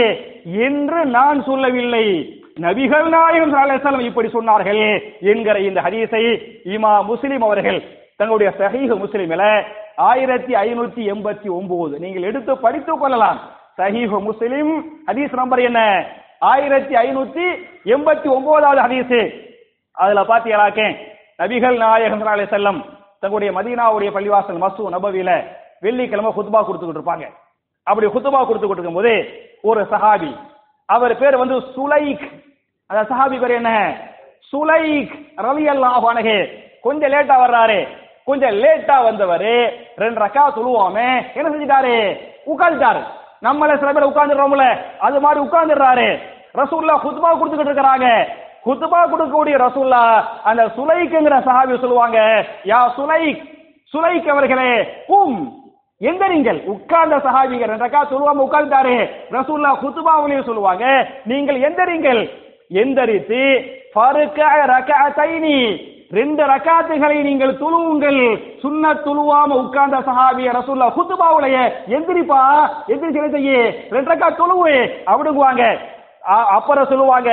என்று 0.68 1.00
நான் 1.18 1.40
சொல்லவில்லை. 1.50 2.06
நபிகள் 2.66 3.08
நாயகம் 3.16 3.54
ஸல்லல்லாஹு 3.54 4.10
இப்படி 4.10 4.30
சொன்னார்கள் 4.36 4.84
என்கிற 5.32 5.56
இந்த 5.70 5.80
ஹதீஸை 5.86 6.22
இமா 6.76 6.94
முஸ்லிம் 7.10 7.44
அவர்கள் 7.48 7.80
தங்களுடைய 8.20 8.50
சஹீஹ் 8.60 8.94
முஸ்லிமில 9.02 9.44
ஆயிரத்தி 9.96 10.54
ஐநூத்தி 10.54 11.02
எண்பத்தி 11.14 11.50
ஒன்பது 11.50 12.00
நீங்கள் 12.00 12.24
எடுத்து 12.24 12.58
படித்துக் 12.58 13.00
கொள்ளலாம். 13.00 13.40
சஹீஹ் 13.78 14.22
முஸ்லிம் 14.22 15.02
ஹதீஸ் 15.08 15.34
நம்பர் 15.34 15.60
என்ன? 15.60 16.06
ஆயிரத்தி 16.40 16.96
ஐநூத்தி 16.96 17.46
எண்பத்தி 17.86 18.28
ஒன்பதாவது 18.28 18.82
ஹதீஸ். 18.82 19.34
அதுல 19.92 20.22
பாத்தீங்களாக்கே 20.22 20.96
நபிகள் 21.40 21.78
நாயகம் 21.78 22.22
ஸல்லல்லாஹு 22.22 22.48
செல்லம் 22.50 22.84
தங்களுடைய 23.20 23.60
மதீனாவுடைய 23.60 24.10
பள்ளிவாசல் 24.12 24.62
மசூ 24.64 24.90
நபவியில 24.90 25.44
வெள்ளிக்கிழமை 25.80 26.32
குத்துபா 26.32 26.66
கொடுத்துக்கிட்டு 26.66 27.02
இருப்பாங்க. 27.02 27.30
அப்படி 27.84 28.08
குத்பா 28.08 28.46
கொடுத்துக்கிட்டு 28.46 28.84
இருக்கும்போது 28.84 29.44
ஒரு 29.62 29.82
சஹாபி 29.82 30.36
அவர் 30.86 31.18
பேர் 31.18 31.38
வந்து 31.38 31.56
சுலைக். 31.60 32.32
அந்த 32.88 33.16
சஹாபி 33.16 33.40
பேர் 33.40 33.52
என்ன? 33.52 33.98
சுலைக் 34.52 35.12
ரலியல்லாஹு 35.38 36.08
அன்ஹு. 36.14 36.50
கொஞ்சம் 36.82 37.12
லேட்டா 37.12 37.36
வர்றாரு. 37.46 37.88
கொஞ்சம் 38.26 38.50
லேட்டா 38.50 39.04
வந்தவர். 39.04 39.46
ரெண்டு 39.96 40.22
ரக்கா 40.22 40.44
சொல்லுவோமே. 40.56 41.24
என்ன 41.34 41.50
செஞ்சிட்டாரு? 41.50 42.20
உட்கார்ந்துட்டாரு. 42.46 43.04
நம்மள 43.42 43.78
சில 43.78 43.94
பேர் 43.94 44.10
உட்கார்ந்துடுறோம்ல. 44.10 44.78
அது 45.00 45.20
மாதிரி 45.20 45.46
உட்கார்ந்துடுறாரு. 45.46 46.20
ரசூல்லா 46.56 46.96
குத்துபா 46.96 47.30
கொடுத்துக்கிட்டு 47.32 47.72
இருக்கிறாங்க. 47.72 48.28
குத்துபா 48.66 49.00
கொடுக்கக்கூடிய 49.04 49.56
ரசூல்லா 49.56 50.24
அந்த 50.44 50.66
சுலைக்குங்கிற 50.66 51.38
சஹாபி 51.40 51.80
சொல்லுவாங்க. 51.80 52.46
யா 52.64 52.92
சுலைக் 52.98 53.42
சுலைக் 53.94 54.28
அவர்களே 54.28 54.88
கும் 55.08 55.64
எந்திரிங்கள். 56.02 56.64
உட்கார்ந்த 56.64 57.18
சஹாபிகள் 57.18 57.72
ரெண்டக்கா 57.74 58.08
சொல்லுவாங்க 58.08 58.44
உட்கார்ந்தாரு 58.44 59.10
ரசூல்லா 59.32 59.76
குத்துபாவிலேயே 59.84 60.44
சொல்லுவாங்க. 60.44 61.08
நீங்கள் 61.26 61.60
எந்திரிங்கள். 61.60 62.30
எந்தரித்து 62.70 63.42
ஃபருக 63.96 64.46
ரகஅத்தைனி 64.66 65.94
ரெண்டு 66.16 66.44
ரக்காத்துகளை 66.46 67.18
நீங்கள் 67.24 67.58
துழுவுங்கள் 67.58 68.20
சுண்ண 68.62 68.94
துழுவாம 69.06 69.58
உட்கார்ந்த 69.62 69.98
சஹாபிய 70.06 70.54
ரசூல்லா 70.58 70.88
குத்துபாவுலையே 70.98 71.64
எந்திரிப்பா 71.96 72.42
எந்திரிச்சு 72.88 73.22
என்ன 73.22 73.32
செய்ய? 73.32 73.52
ரெண்டு 73.92 74.12
ரக்கா 74.12 74.30
துழுவு 74.34 74.74
அப்படிங்குவாங்க 75.08 75.64
அ- 76.30 76.48
அப்புறம் 76.52 76.90
சொல்லுவாங்க 76.90 77.32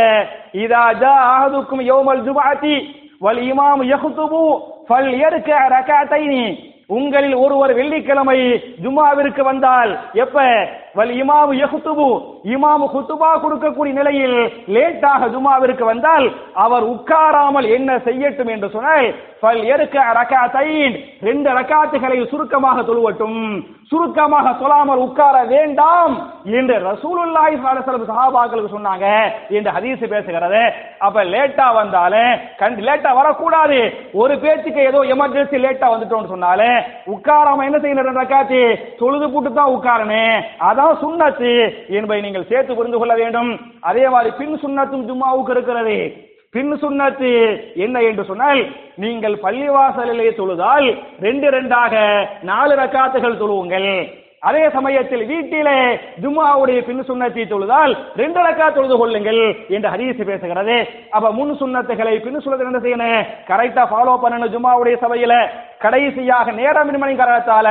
இதா 0.62 0.82
ஜா 0.94 1.12
அஹதுக்கும் 1.28 1.84
யோமல் 1.86 2.24
ஜுபாத்தி 2.26 2.74
வல் 3.20 3.42
இமாம் 3.44 3.82
யஹ்துபு 3.90 4.42
ஃபல் 4.88 5.12
யர்க 5.14 5.50
நீ 6.26 6.42
உங்களில் 6.90 7.34
ஒருவர் 7.34 7.72
வெள்ளிக்கிழமை 7.74 8.38
ஜும்மாவிற்கு 8.82 9.42
வந்தால் 9.42 9.92
எப்ப? 10.14 10.36
வல் 10.98 11.12
இமாமு 11.22 11.52
யஹ்துபு. 11.62 12.08
இமாமு 12.54 12.86
குத்துபா 12.94 13.30
கொடுக்கக்கூடிய 13.44 13.92
நிலையில் 13.98 14.38
லேட்டாக 14.74 15.28
ஜுமாவிற்கு 15.34 15.84
வந்தால் 15.92 16.26
அவர் 16.64 16.84
உட்காராமல் 16.94 17.68
என்ன 17.76 17.90
செய்யட்டும் 18.06 18.50
என்று 18.54 18.68
சொன்னால் 18.74 19.06
ஃபல் 19.42 19.62
எருக்க 19.74 19.96
ரகாத்தைன் 20.18 20.96
ரெண்டு 21.28 21.48
ரக்காத்துகளை 21.58 22.18
சுருக்கமாக 22.32 22.82
தொழுவட்டும். 22.88 23.40
சுருக்கமாக 23.92 24.50
சொல்லாமல் 24.60 25.00
உட்கார 25.06 25.36
வேண்டாம் 25.54 26.12
என்று 26.58 26.76
ரசூலுல்லாஹி 26.90 27.56
ஸல்லல்லாஹு 27.62 28.10
சஹாபாக்களுக்கு 28.10 28.74
சொன்னாங்க 28.74 29.06
என்று 29.56 29.70
ஹதீஸ் 29.76 30.04
பேசுகிறது. 30.12 30.62
அப்ப 31.06 31.24
லேட்டா 31.32 31.66
வந்தாலே 31.80 32.22
கண்டு 32.60 32.86
லேட்டா 32.88 33.10
வரக்கூடாது. 33.20 33.80
ஒரு 34.20 34.36
பேச்சுக்கு 34.44 34.80
ஏதோ 34.90 35.00
எமர்ஜென்சி 35.14 35.58
லேட்டா 35.64 35.88
வந்துட்டோம்னு 35.94 36.32
சொன்னாலே 36.34 36.70
உட்காராம 37.14 37.66
என்ன 37.68 37.80
செய்யணும் 37.82 38.08
ரெண்டு 38.08 38.22
ரக்காத்து 38.22 38.62
தொழுது 39.02 39.28
போட்டு 39.34 39.52
தான் 39.58 39.74
உட்காரணும். 39.76 40.38
அதான் 40.68 40.80
சுன்னத்து 41.02 41.50
என்பதை 41.88 42.22
நீங்கள் 42.22 42.48
சேர்த்து 42.48 42.74
புரிந்து 42.74 42.98
கொள்ள 42.98 43.14
வேண்டும். 43.14 43.60
அதே 43.80 44.08
மாதிரி 44.08 44.34
பின் 44.38 44.58
சுண்ணத்தும் 44.62 45.06
ஜும்மாவுக்கு 45.08 45.50
இருக்கிறது. 45.50 45.96
பின் 46.50 46.72
சுண்ணத்து 46.72 47.30
என்ன 47.74 48.02
என்று 48.02 48.24
சொன்னால் 48.24 48.60
நீங்கள் 48.94 49.36
பள்ளிவாசலிலே 49.42 50.34
தொழுதால் 50.34 50.98
ரெண்டு 51.20 51.50
ரெண்டாக 51.50 52.24
நாலு 52.42 52.74
ரக்காத்துகள் 52.74 53.40
தொழுவுங்கள். 53.42 54.20
அதே 54.48 54.62
சமயத்தில் 54.76 55.20
வீட்டிலே 55.30 55.74
ஜும்மாவுடைய 56.22 56.78
பின் 56.86 57.02
சுண்ணத்தை 57.08 57.42
தொழுதால் 57.50 57.92
ரெண்டு 58.20 58.38
ரக்கா 58.44 58.66
தொழுது 58.76 58.96
கொள்ளுங்கள் 59.00 59.38
என்று 59.74 59.88
ஹரீஸ் 59.92 60.22
பேசுகிறது. 60.30 60.76
அப்ப 61.16 61.26
முன் 61.36 61.52
சுண்ணத்துகளை 61.60 62.14
பின் 62.24 62.40
சுண்ணத்தை 62.44 62.66
என்ன 62.70 62.80
செய்யணும்? 62.86 63.28
கரெக்டா 63.50 63.84
ஃபாலோ 63.90 64.14
பண்ணணும் 64.24 64.52
ஜும்மாவுடைய 64.54 64.96
சபையில. 65.04 65.34
கடைசியாக 65.84 66.54
நேரமின்மணி 66.58 67.14
காரணத்தால 67.20 67.68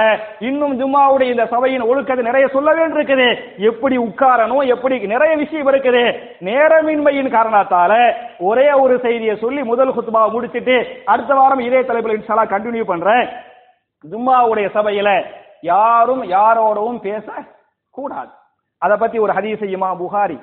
இன்னும் 0.49 0.77
ஜும்மாவுடைய 0.81 1.35
இந்த 1.35 1.45
சபையின் 1.55 1.85
ஒழுக்கத்தை 1.89 2.25
நிறைய 2.29 2.47
சொல்ல 2.55 2.69
வேண்டியிருக்குது. 2.79 3.27
எப்படி 3.71 3.97
உட்காரணும்? 4.07 4.63
எப்படி 4.75 4.95
நிறைய 5.15 5.33
விஷயம் 5.43 5.69
இருக்குது. 5.73 6.05
நேரமின்மையின் 6.49 7.29
காரணத்தால 7.37 7.91
ஒரே 8.49 8.67
ஒரு 8.85 8.97
செய்தியை 9.07 9.37
சொல்லி 9.43 9.61
முதல் 9.73 9.95
குத்துபாவை 9.97 10.31
முடிச்சிட்டு 10.37 10.77
அடுத்த 11.13 11.31
வாரம் 11.41 11.65
இதே 11.67 11.83
தலைப்பில் 11.91 12.17
இன்ஷாலா 12.17 12.45
கண்டினியூ 12.55 12.85
பண்றேன். 12.93 13.23
ஜும்மாவுடைய 14.03 14.67
சபையில 14.79 15.09
யாரும் 15.63 16.23
யாரோடவும் 16.35 16.99
பேச 17.07 17.27
கூடாது 17.97 18.31
அதை 18.81 18.95
பத்தி 18.97 19.17
ஒரு 19.25 19.33
ஹதீஸ் 19.37 19.63
இமா 19.75 19.89
புகாரி 20.01 20.37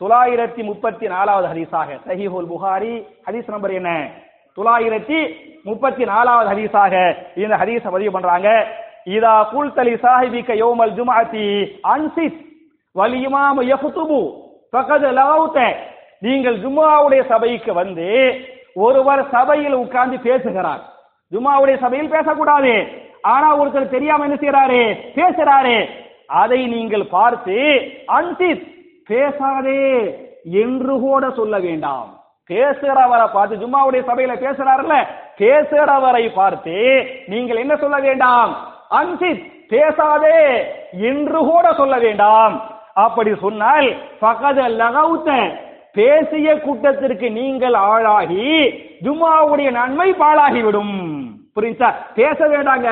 தொள்ளாயிரத்தி 0.00 0.62
முப்பத்தி 0.68 1.06
நாலாவது 1.14 1.46
ஹதீஸாக 1.52 1.88
ஹோல் 2.34 2.50
புகாரி 2.52 2.92
ஹதீஸ் 3.26 3.50
நம்பர் 3.54 3.72
என்ன? 3.78 3.90
தொள்ளாயிரத்தி 4.56 5.18
முப்பத்தி 5.68 6.04
நாலாவது 6.12 6.48
ஹதீஸாக 6.52 6.94
இந்த 7.42 7.54
ஹதீஸ 7.62 7.84
பதிவு 7.94 8.12
பண்றாங்க. 8.16 8.48
இதா 9.16 9.34
குல்தலி 9.52 9.94
சாஹிபிக்க 10.04 10.50
யோமல் 10.62 10.94
ஜுமாத்தி 10.98 11.44
அன்சிஸ் 11.94 12.40
வலியுமாம 12.96 13.62
யஹுதுபு 13.72 14.20
பகது 14.74 15.08
லகவுத 15.18 15.58
நீங்கள் 16.26 16.58
ஜும்மாவுடைய 16.64 17.22
சபைக்கு 17.32 17.72
வந்து 17.80 18.08
ஒருவர் 18.84 19.22
சபையில் 19.34 19.76
உட்கார்ந்து 19.82 20.18
பேசுகிறார். 20.28 20.82
ஜும்மாவுடைய 21.32 21.76
சபையில் 21.84 22.14
பேசக்கூடாது. 22.16 22.74
ஆனா 23.22 23.60
ஒருத்தர் 23.60 23.88
தெரியாம 23.88 24.24
என்ன 24.24 24.34
செய்யறாரு 24.34 24.96
பேசுறாரு. 25.14 25.88
அதை 26.26 26.66
நீங்கள் 26.66 27.06
பார்த்து 27.06 27.56
அன்சித் 28.08 28.66
பேசாதே 29.06 30.14
என்று 30.44 31.00
கூட 31.00 31.30
சொல்ல 31.30 31.58
வேண்டாம். 31.58 32.20
பேசுறவரை 32.50 33.32
பார்த்து 33.32 33.56
ஜும்மாவுடைய 33.56 34.02
சபையில 34.10 34.34
பேசுறாருல்ல 34.44 34.94
பேசுறவரை 35.38 36.34
பார்த்து 36.34 37.06
நீங்கள் 37.26 37.56
என்ன 37.56 37.76
சொல்ல 37.76 37.98
வேண்டாம்? 37.98 38.56
அன்சித் 38.90 39.68
பேசாதே 39.68 40.64
என்று 40.92 41.38
கூட 41.38 41.72
சொல்ல 41.72 41.98
வேண்டாம். 41.98 42.62
அப்படி 42.94 43.34
சொன்னால் 43.40 43.96
பகத 44.20 44.68
லகவுத்த 44.68 45.58
பேசிய 45.92 46.60
கூட்டத்திற்கு 46.60 47.30
நீங்கள் 47.30 47.74
ஆளாகி 47.74 48.74
ஜும்மாவுடைய 49.02 49.70
நன்மை 49.70 50.12
பாழாகிவிடும். 50.12 51.31
புரிஞ்சா 51.56 51.88
பேச 52.14 52.38
வேண்டாங்க. 52.48 52.88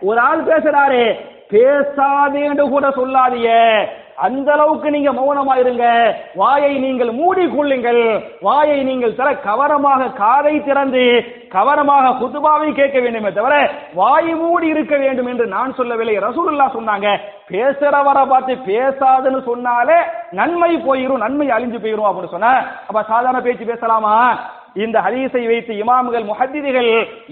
ஒரு 0.00 0.18
ஆள் 0.20 0.48
பேசுறாரு. 0.50 1.04
பேசாதேன்னு 1.52 2.64
கூட 2.68 2.86
சொல்லாதிய 2.88 3.48
அந்த 4.26 4.52
அளவுக்கு 4.52 4.88
நீங்க 4.90 5.10
மௌனமா 5.12 5.54
இருங்க. 5.58 5.86
வாயை 6.34 6.78
நீங்கள் 6.84 7.10
மூடி 7.10 7.42
கொள்ளுங்கள். 7.48 8.00
வாயை 8.40 8.78
நீங்கள் 8.84 9.14
தர 9.14 9.28
கவனமாக 9.48 10.08
காதை 10.20 10.54
திறந்து 10.64 11.02
கவனமாக 11.48 12.14
குதுபாவை 12.20 12.68
கேட்க 12.72 13.00
வேண்டுமே 13.00 13.32
தவிர 13.32 13.70
வாய் 13.94 14.32
மூடி 14.34 14.66
இருக்க 14.66 14.96
வேண்டும் 14.96 15.26
என்று 15.26 15.46
நான் 15.46 15.74
சொல்லவில்லை. 15.74 16.18
ரசூலுல்லா 16.18 16.68
சொன்னாங்க. 16.78 17.08
பேசுறவரை 17.50 18.24
பார்த்து 18.28 18.54
பேசாதுன்னு 18.70 19.42
சொன்னாலே 19.50 19.98
நன்மை 20.30 20.72
போயிரும் 20.76 21.24
நன்மை 21.24 21.48
அழிஞ்சு 21.48 21.80
போயிரும் 21.84 22.08
அப்படின்னு 22.08 22.34
சொன்ன. 22.36 22.54
அப்ப 22.88 23.02
சாதாரண 23.02 23.40
பேச்சு 23.40 23.64
பேசலாமா? 23.64 24.14
இந்த 24.84 24.96
ஹதீஸை 25.06 25.42
வைத்து 25.50 25.72
இமாம்கள் 25.82 26.24
முஹத்திதிகள் 26.30 26.90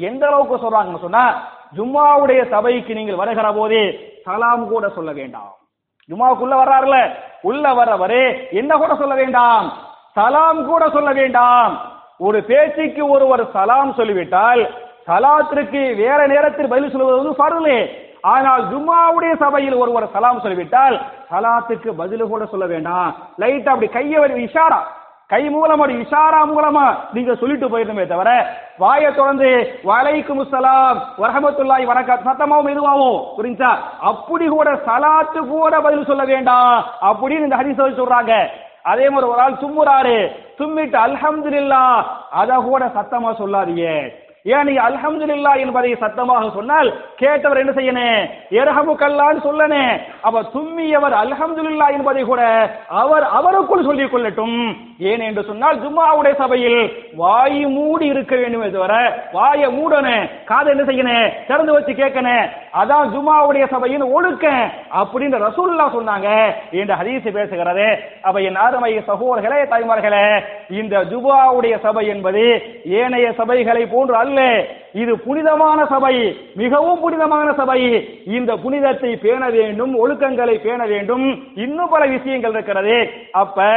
எந்த 0.09 0.23
அளவுக்கு 0.29 0.57
சொல்றாங்கன்னு 0.65 1.05
சொன்னா 1.07 1.25
ஜும்மாவுடைய 1.77 2.41
சபைக்கு 2.53 2.93
நீங்கள் 2.99 3.21
வருகிற 3.21 3.49
போதே 3.53 3.83
சலாம் 4.27 4.69
கூட 4.69 4.85
சொல்ல 4.97 5.11
வேண்டாம். 5.13 5.51
ஜும்மாவுக்குள்ள 6.11 6.55
வர்றாருல 6.61 6.97
உள்ள 7.49 7.65
வர்றவரே 7.81 8.25
என்ன 8.61 8.77
கூட 8.77 8.95
சொல்ல 9.01 9.15
வேண்டாம். 9.15 9.67
சலாம் 10.17 10.61
கூட 10.71 10.83
சொல்ல 10.97 11.11
வேண்டாம். 11.21 11.75
ஒரு 12.27 12.39
பேச்சுக்கு 12.49 13.03
ஒருவர் 13.15 13.45
சலாம் 13.57 13.93
சொல்லிவிட்டால் 13.99 14.63
சலாத்திற்கு 15.09 15.83
வேற 16.03 16.21
நேரத்தில் 16.27 16.73
பதில் 16.75 16.93
சொல்வது 16.93 17.17
வந்து 17.17 17.39
ஃபர்லு 17.39 17.79
ஆனால் 18.35 18.63
ஜும்மாவுடைய 18.73 19.33
சபையில் 19.45 19.81
ஒருவர் 19.83 20.13
சலாம் 20.13 20.43
சொல்லிவிட்டால் 20.45 20.97
சலாத்துக்கு 21.31 21.91
பதில் 22.03 22.31
கூட 22.33 22.45
சொல்ல 22.53 22.67
வேண்டாம். 22.75 23.11
லைட் 23.43 23.73
அப்படி 23.73 23.89
கையை 23.97 24.21
இஷாரா. 24.45 24.81
கை 25.31 25.43
மூலமா 25.53 25.85
இஷாரா 26.01 26.41
மூலமா 26.51 26.83
நீங்க 27.15 27.33
சொல்லிட்டு 27.41 27.67
போயிருந்தமே 27.73 28.05
தவிர 28.11 28.31
வாயை 28.83 29.11
தொடர்ந்து 29.19 29.51
வலைக்கும் 29.91 30.43
சலாம் 30.51 30.99
வரஹமத்துல்லாஹி 31.23 31.87
வரகாத் 31.91 32.27
சத்தமாவும் 32.27 32.69
மெதுவாவும் 32.69 33.17
புரிஞ்சா? 33.37 33.71
அப்படி 34.11 34.49
கூட 34.57 34.69
சலாத்து 34.89 35.43
கூட 35.53 35.81
பதில் 35.87 36.09
சொல்ல 36.11 36.25
வேண்டாம் 36.33 36.75
அப்படின்னு 37.11 37.47
இந்த 37.49 37.61
ஹரிசோ 37.61 37.87
சொல்றாங்க. 38.01 38.35
அதே 38.93 39.07
மாதிரி 39.13 39.31
ஒரு 39.31 39.43
ஆள் 39.45 39.63
தும்முறாரு 39.63 40.19
தும்மிட்டு 40.61 41.57
இல்லா 41.63 41.83
அத 42.43 42.61
கூட 42.69 42.85
சத்தமா 42.99 43.33
சொல்லாதீங்க. 43.41 43.87
ஏன் 44.55 44.67
நீங்க 44.69 44.81
அல்ஹம்துலில்லா 44.87 45.53
என்பதை 45.65 45.91
சத்தமாக 46.01 46.49
சொன்னால் 46.57 46.89
கேட்டவர் 47.21 47.61
என்ன 47.61 47.73
செய்யணும் 47.77 48.27
எரஹமு 48.61 48.95
கல்லான்னு 49.03 49.45
சொல்லனே 49.47 49.85
அப்ப 50.27 50.43
தும்மியவர் 50.57 51.15
அல்ஹம்துலில்லா 51.21 51.87
என்பதை 51.97 52.25
கூட 52.31 52.43
அவர் 53.03 53.25
அவருக்குள் 53.39 53.87
சொல்லிக் 53.89 54.13
கொள்ளட்டும். 54.15 54.59
ஏன் 54.99 55.23
என்று 55.29 55.43
சொன்னால் 55.47 55.81
ஜும்மாவுடைய 55.83 56.35
சபையில் 56.41 56.81
வாய் 57.21 57.63
மூடி 57.77 58.07
இருக்க 58.13 58.35
வேண்டுமே 58.37 58.69
தவிர 58.75 58.95
வாயை 59.37 59.69
மூடணும் 59.77 60.29
காதை 60.51 60.69
என்ன 60.75 60.85
செய்யணும் 60.89 61.33
திறந்து 61.49 61.73
வச்சு 61.77 61.93
கேட்கணும் 62.01 62.45
அதான் 62.81 63.11
ஜும்மாவுடைய 63.15 63.65
சபையின் 63.75 64.05
ஒழுக்க 64.17 64.47
அப்படின்னு 65.01 65.43
ரசூல்லா 65.47 65.87
சொன்னாங்க 65.97 66.29
என்று 66.81 66.95
ஹதீஸ் 67.01 67.27
பேசுகிறது. 67.39 67.89
அப்ப 68.27 68.37
என் 68.49 68.63
அருமை 68.67 68.93
சகோதரர்களே 69.11 69.61
தாய்மார்களே 69.73 70.25
இந்த 70.81 71.05
ஜுபாவுடைய 71.11 71.75
சபை 71.87 72.07
என்பது 72.15 72.45
ஏனைய 73.01 73.29
சபைகளை 73.41 73.85
போன்று 73.95 74.17
அல்ல. 74.23 74.41
இது 75.03 75.13
புனிதமான 75.27 75.79
சபை 75.93 76.15
மிகவும் 76.61 77.01
புனிதமான 77.05 77.49
சபை. 77.61 77.81
இந்த 78.37 78.53
புனிதத்தை 78.65 79.11
பேண 79.25 79.43
வேண்டும் 79.59 79.95
ஒழுக்கங்களை 80.03 80.57
பேண 80.67 80.81
வேண்டும். 80.93 81.27
இன்னும் 81.65 81.93
பல 81.95 82.03
விஷயங்கள் 82.15 82.55
இருக்கிறது. 82.57 82.97
அப்ப 83.43 83.69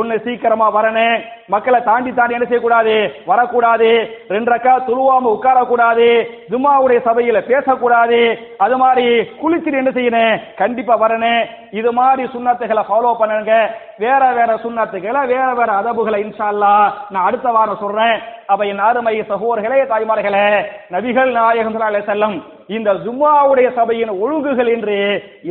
ஒண்ணு 0.00 0.16
சீக்கிரமா 0.26 0.61
வரணும் 0.70 1.22
மக்களை 1.48 1.82
தாண்டி 1.82 2.12
தாண்டி 2.12 2.34
என்ன 2.34 2.46
செய்யக்கூடாது? 2.46 2.94
வரக்கூடாது. 3.26 3.88
ரெண்டு 4.28 4.50
ரக்கா 4.52 4.74
துருவாம 4.88 5.30
உட்காரக்கூடாது. 5.36 6.06
ஜும்மாவுடைய 6.50 6.98
சபையில 7.08 7.40
பேசக்கூடாது. 7.40 8.20
அது 8.58 8.76
மாதிரி 8.76 9.06
குளிச்சுட்டு 9.42 9.80
என்ன 9.82 9.90
செய்யணும்? 9.90 10.40
கண்டிப்பா 10.56 10.94
வரணும் 11.00 11.42
இது 11.70 11.92
மாதிரி 11.92 12.28
சுண்ணத்துகளை 12.34 12.84
ஃபாலோ 12.88 13.14
பண்ணுங்க. 13.18 13.52
வேற 13.98 14.32
வேற 14.32 14.50
சுண்ணத்துகளை 14.64 15.26
வேற 15.26 15.54
வேற 15.54 15.72
அதபுகளை 15.72 16.18
இன்ஷால்லா 16.24 16.92
நான் 17.10 17.24
அடுத்த 17.24 17.50
வாரம் 17.50 17.82
சொல்றேன். 17.84 18.16
அப்ப 18.46 18.64
என் 18.66 18.78
அருமை 18.78 19.24
சகோதர்களே 19.28 19.80
தாய்மார்களே 19.92 20.46
நபிகள் 20.90 21.30
நாயகம் 21.30 21.70
செல்லம் 21.72 22.42
இந்த 22.66 22.90
ஜும்மாவுடைய 22.92 23.68
சபையின் 23.74 24.12
ஒழுங்குகள் 24.22 24.72
என்று 24.74 24.96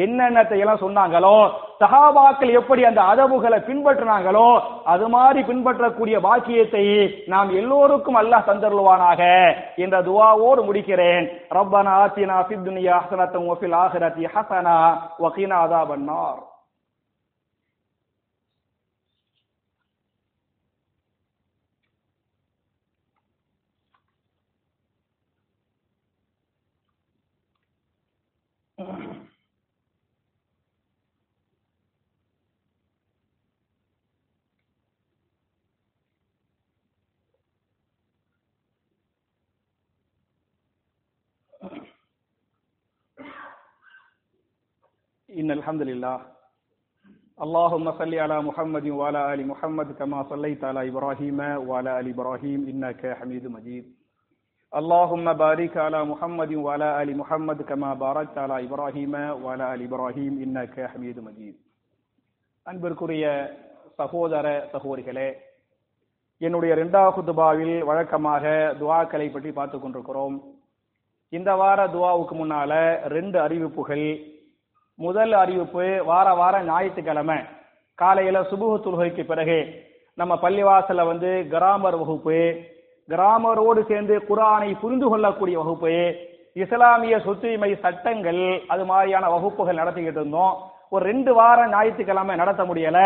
என்னென்னத்தை 0.06 0.58
எல்லாம் 0.60 0.84
சொன்னாங்களோ 0.86 1.52
சஹாபாக்கள் 1.82 2.52
எப்படி 2.60 2.82
அந்த 2.86 3.02
அதவுகளை 3.12 3.60
பின்பற்றினாங்களோ 3.68 4.48
அது 4.84 5.08
மாதிரி 5.08 5.42
பின்பற்றக்கூடிய 5.44 6.20
பாக்கியத்தை 6.20 6.86
நாம் 7.28 7.50
எல்லோருக்கும் 7.62 8.20
அல்லாஹ் 8.22 8.48
தந்தருள்வானாக 8.50 9.22
என்ற 9.76 9.96
துவாவோடு 10.02 10.62
முடிக்கிறேன். 10.70 11.26
ரப்பனா 11.58 11.96
ஆத்தினா 12.04 12.38
ஃபித் 12.48 12.66
துனியா 12.68 13.02
ஹசனத்தும் 13.02 13.50
வஃபில் 13.52 13.78
ஆஹிரத்தி 13.84 14.26
ஹசனா 14.36 14.78
வகீனா 15.24 15.60
அதாபன்னார் 15.66 16.40
إن 45.31 45.51
الحمد 45.51 45.83
لله 45.83 46.19
اللهم 47.39 47.93
صل 47.93 48.15
على 48.17 48.43
محمد 48.43 48.87
وعلى 48.91 49.35
آل 49.35 49.47
محمد 49.47 49.93
كما 49.93 50.23
صليت 50.23 50.65
على 50.65 50.89
إبراهيم 50.89 51.39
وعلى 51.69 52.01
آل 52.01 52.07
إبراهيم 52.09 52.61
إنك 52.69 53.03
حميد 53.13 53.45
مجيد 53.47 53.85
اللهم 54.73 55.33
بارك 55.35 55.77
على 55.77 56.01
محمد 56.05 56.53
وعلى 56.57 57.03
آل 57.03 57.17
محمد 57.17 57.59
كما 57.63 57.91
باركت 57.97 58.37
على 58.39 58.57
إبراهيم 58.65 59.15
وعلى 59.43 59.75
آل 59.75 59.81
إبراهيم 59.83 60.33
إنك 60.43 60.77
حميد 60.87 61.19
مجيد 61.21 61.55
அன்பிற்குரிய 62.67 63.25
சகோதர 63.99 64.47
சகோதரிகளே 64.73 65.27
என்னுடைய 66.41 66.71
இரண்டாவது 66.75 67.15
குத்துபாவில் 67.17 67.77
வழக்கமாக 67.83 68.45
துவாக்களை 68.81 69.27
பற்றி 69.29 69.51
பார்த்து 69.51 69.79
கொண்டிருக்கிறோம் 69.79 70.37
இந்த 71.33 71.51
வார 71.57 71.79
துவாவுக்கு 71.87 72.35
முன்னால 72.35 72.73
ரெண்டு 73.15 73.39
அறிவிப்புகள் 73.41 74.07
முதல் 75.04 75.34
அறிவிப்பு 75.34 75.86
வார 76.06 76.34
வார 76.40 76.56
ஞாயிற்றுக்கிழமை 76.64 77.38
காலையில 78.00 78.42
சுபுகு 78.42 78.78
தொழுகைக்கு 78.86 79.24
பிறகு 79.32 79.58
நம்ம 80.20 80.34
பள்ளிவாசல்ல 80.36 81.06
வந்து 81.06 81.30
கிராமர் 81.54 81.98
வகுப்பு 82.02 82.40
கிராமரோடு 83.10 83.82
சேர்ந்து 83.88 84.16
குரானை 84.30 84.80
புரிந்து 84.82 85.08
கொள்ளக்கூடிய 85.10 85.58
வகுப்பு 85.62 85.94
இஸ்லாமிய 86.54 87.18
சொத்துரிமை 87.26 87.72
சட்டங்கள் 87.80 88.42
அது 88.68 88.86
மாதிரியான 88.86 89.30
வகுப்புகள் 89.30 89.80
நடத்திக்கிட்டு 89.82 90.22
இருந்தோம். 90.22 90.56
ஒரு 90.90 91.06
ரெண்டு 91.06 91.34
வாரம் 91.34 91.72
ஞாயிற்றுக்கிழமை 91.72 92.36
நடத்த 92.36 92.64
முடியல. 92.64 93.00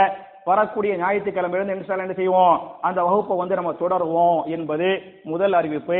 வரக்கூடிய 0.45 0.97
ஞாயிற்றுக்கிழமை 0.97 1.59
இருந்து 1.59 1.85
என்ன 1.87 2.13
செய்வோம்? 2.13 2.57
அந்த 2.81 3.03
வகுப்பை 3.03 3.37
வந்து 3.37 3.55
நம்ம 3.55 3.73
தொடருவோம் 3.81 4.45
என்பது 4.55 4.89
முதல் 5.23 5.53
அறிவிப்பு. 5.53 5.99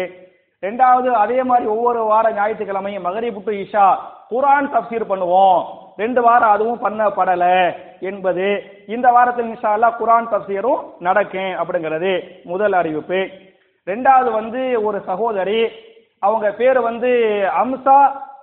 ரெண்டாவது 0.61 1.09
அதே 1.23 1.43
மாதிரி 1.43 1.67
ஒவ்வொரு 1.69 2.03
வார 2.03 2.31
ஞாயிற்றுக்கிழமையும் 2.31 3.07
மகரி 3.07 3.29
டு 3.29 3.51
இஷா 3.63 3.87
குரான் 4.29 4.71
தப்சீர் 4.75 5.09
பண்ணுவோம். 5.09 5.63
ரெண்டு 5.97 6.21
வாரம் 6.21 6.49
அதுவும் 6.49 6.83
பண்ணப்படல 6.83 7.75
என்பது 7.99 8.63
இந்த 8.87 9.11
வாரத்தில் 9.11 9.45
இன்ஷா 9.45 9.73
குரான் 9.99 10.31
தப்சீரும் 10.31 10.83
நடக்கும் 10.99 11.53
அப்படிங்கிறது 11.61 12.23
முதல் 12.43 12.73
அறிவிப்பு. 12.73 13.27
ரெண்டாவது 13.85 14.31
வந்து 14.31 14.83
ஒரு 14.83 15.01
சகோதரி 15.01 15.69
அவங்க 16.19 16.51
பேர் 16.51 16.79
வந்து 16.79 17.11
அம்சா 17.63 17.99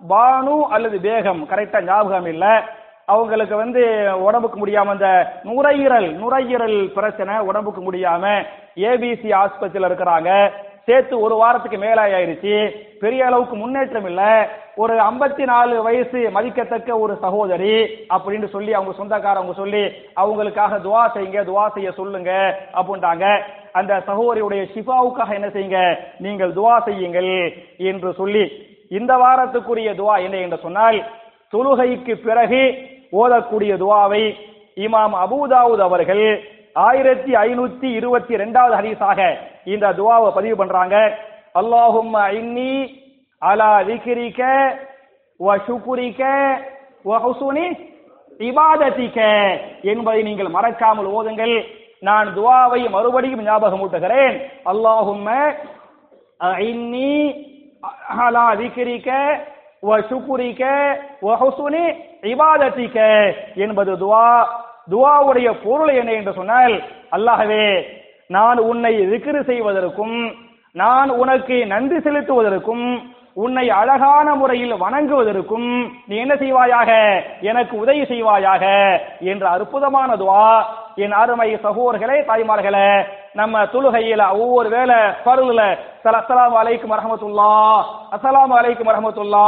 பானு 0.09 0.61
அல்லது 0.71 0.99
பேகம். 0.99 1.43
கரெக்டா 1.51 1.85
ஞாபகம் 1.85 2.27
இல்ல. 2.27 2.63
அவங்களுக்கு 3.07 3.57
வந்து 3.57 4.11
உடம்புக்கு 4.19 4.67
முடியாம 4.67 4.93
இந்த 4.93 5.33
நுரையீரல் 5.43 6.09
நுரையீரல் 6.15 6.93
பிரச்சனை 6.95 7.39
உடம்புக்கு 7.39 7.93
முடியாம 7.93 8.45
ஏபிசி 8.77 9.29
ஆஸ்பத்திரியில் 9.35 9.89
இருக்கிறாங்க. 9.89 10.51
சேர்த்து 10.89 11.15
ஒரு 11.21 11.35
வாரத்துக்கு 11.41 11.79
மேலாயிருச்சு 11.79 12.55
பெரிய 13.03 13.27
அளவுக்கு 13.27 13.57
முன்னேற்றம் 13.57 14.07
இல்ல. 14.07 14.23
ஒரு 14.77 14.95
ஐம்பத்தி 15.09 15.45
நாலு 15.53 15.75
வயசு 15.83 16.19
மதிக்கத்தக்க 16.37 16.99
ஒரு 16.99 17.15
சகோதரி 17.25 17.75
அப்படின்னு 18.15 18.49
சொல்லி 18.55 18.73
அவங்க 18.75 18.93
சொந்தக்காரவங்க 18.99 19.55
சொல்லி 19.63 19.83
அவங்களுக்காக 20.23 20.79
துவா 20.87 21.03
செய்யுங்க 21.15 21.41
துவா 21.51 21.65
செய்ய 21.75 21.91
சொல்லுங்க 21.93 22.31
அப்படின்ட்டாங்க. 22.79 23.27
அந்த 23.73 23.93
சகோதரியுடைய 24.07 24.63
ஷிஃபாவுக்காக 24.75 25.31
என்ன 25.39 25.49
செய்யுங்க? 25.49 25.83
நீங்கள் 26.19 26.57
துவா 26.59 26.77
செய்யுங்கள் 26.85 27.33
என்று 27.91 28.13
சொல்லி 28.21 28.45
இந்த 28.99 29.13
வாரத்துக்குரிய 29.25 29.91
துவா 30.01 30.17
என்ன 30.25 30.37
என்று 30.37 30.59
சொன்னால் 30.67 30.99
தொழுகைக்கு 31.53 32.15
பிறகு 32.27 32.63
ஓதக்கூடிய 33.21 33.73
துவாவை 33.83 34.25
இமாம் 34.85 35.15
அபூதாவுத் 35.25 35.83
அவர்கள் 35.87 36.27
ஆயிரத்தி 36.77 37.33
ஐநூத்தி 37.47 37.89
இருபத்தி 37.99 38.35
ரெண்டாவது 38.43 38.75
ஹதீஸாக 38.81 39.21
இந்த 39.73 39.87
துவாவை 39.99 40.29
பதிவு 40.37 40.57
பண்றாங்க. 40.61 40.97
அல்லாஹும் 41.61 42.15
இன்னி 42.41 42.73
அலா 43.43 43.73
விக்ரிக்க 43.89 44.43
வ 45.41 45.57
சுக்குரிக்க 45.67 46.23
வ 47.09 47.19
ஹுசுனி 47.25 47.67
இபாதத்திக்க 48.49 49.21
என்பதை 49.93 50.21
நீங்கள் 50.29 50.55
மறக்காமல் 50.57 51.11
ஓதுங்கள். 51.19 51.57
நான் 52.09 52.29
துவாவை 52.37 52.81
மறுபடியும் 52.97 53.45
ஞாபகம் 53.49 53.83
ஊட்டுகிறேன் 53.85 54.37
அல்லாஹும்ம 54.73 55.29
இன்னி 56.71 57.13
அலா 58.25 58.47
விக்ரிக்க 58.61 59.11
வ 59.89 60.01
சுக்குரிக்க 60.11 60.65
வ 61.27 61.39
ஹுசுனி 61.43 61.85
இபாதத்திக்க 62.33 62.99
என்பது 63.65 63.93
துவா. 64.03 64.27
துவாவுடைய 64.89 65.49
பொருள் 65.65 65.93
என்ன 65.95 66.13
என்று 66.13 66.33
சொன்னால் 66.33 66.75
அல்லாஹவே 67.13 67.67
நான் 68.31 68.59
உன்னை 68.69 68.95
திக்ரு 69.11 69.41
செய்வதற்கும் 69.45 70.17
நான் 70.75 71.11
உனக்கு 71.15 71.57
நன்றி 71.67 71.99
செலுத்துவதற்கும் 72.01 72.87
உன்னை 73.37 73.65
அழகான 73.71 74.29
முறையில் 74.35 74.75
வணங்குவதற்கும் 74.83 75.69
நீ 76.09 76.15
என்ன 76.17 76.35
செய்வாயாக? 76.35 76.91
எனக்கு 77.43 77.75
உதவி 77.83 78.03
செய்வாயாக? 78.05 78.65
என்ற 79.25 79.45
அற்புதமான 79.51 80.17
துவா 80.17 80.43
என் 80.97 81.15
அருமை 81.21 81.49
சகோர்களே 81.65 82.19
தாய்மார்களே 82.23 82.89
நம்ம 83.35 83.65
தொழுகையில 83.67 84.23
ஒவ்வொரு 84.35 84.69
வேளை 84.69 84.99
பருளுல 85.25 85.61
அஸ்ஸலாமு 86.13 86.59
அலைக்கும் 86.63 86.93
வரஹமத்துல்லா 86.93 87.51
அஸ்ஸலாமு 88.13 88.55
அலைக்கும் 88.59 88.91
வரஹமத்துல்லா 88.91 89.47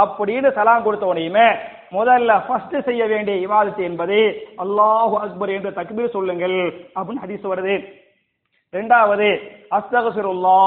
அப்படின்னு 0.00 0.50
சலாம் 0.52 0.84
கொடுத்த 0.84 1.06
உடனேயுமே 1.06 1.48
முதல்ல 1.96 2.30
ஃபர்ஸ்ட் 2.46 2.76
செய்ய 2.88 3.02
வேண்டிய 3.12 3.34
இவாதத்து 3.46 3.82
என்பது 3.90 4.18
அல்லாஹு 4.64 5.14
அக்பர் 5.24 5.52
என்று 5.56 5.70
தக்பீர் 5.78 6.14
சொல்லுங்கள் 6.16 6.58
அப்படின்னு 6.96 7.24
ஹதீஸ் 7.24 7.50
வருது. 7.52 7.76
இரண்டாவது 8.74 9.28
அஸ்தகசுருல்லா 9.78 10.60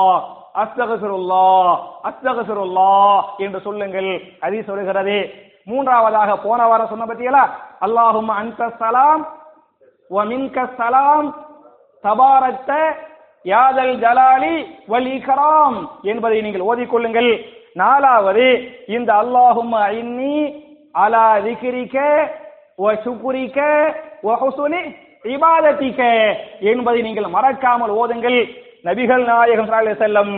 அஸ்தகசுருல்லா 0.64 1.48
அஸ்தகசுருல்லா 2.10 2.92
என்று 3.46 3.60
சொல்லுங்கள். 3.66 4.12
ஹதீஸ் 4.46 4.72
வருகிறது. 4.74 5.18
மூன்றாவதாக 5.72 6.32
போன 6.46 6.60
வாரம் 6.70 6.92
சொன்ன 6.92 7.06
பத்தியலா? 7.10 7.44
அல்லாஹும் 7.86 8.32
அந்த 8.40 8.70
சலாம் 8.82 9.24
வ 10.12 10.20
சலாம் 10.80 11.28
தபாரத்த 12.04 12.72
யாதல் 13.46 13.96
ஜலாலி 14.04 14.56
வல் 14.92 15.10
இக்ராம் 15.18 15.78
என்பதை 16.12 16.38
நீங்கள் 16.46 16.68
ஓதிக்கொள்ளுங்கள். 16.70 17.32
நாலாவது 17.82 18.48
இந்த 18.96 19.10
அல்லாஹும் 19.24 19.76
இன்னி 20.02 20.38
அலா 21.04 21.26
திக்ரிக 21.46 21.96
வ 22.84 22.94
சுக்ரிக 23.04 23.58
வ 24.26 24.36
ஹுஸ்னி 24.42 24.82
என்பதை 26.72 27.00
நீங்கள் 27.08 27.34
மறக்காமல் 27.36 27.94
ஓதுங்கள். 28.02 28.40
நபிகள் 28.88 29.24
நாயகம் 29.30 29.72
செல்லம் 30.02 30.34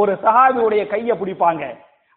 ஒரு 0.00 0.12
சஹாபியுடைய 0.24 0.82
கையை 0.92 1.14
பிடிப்பாங்க. 1.20 1.62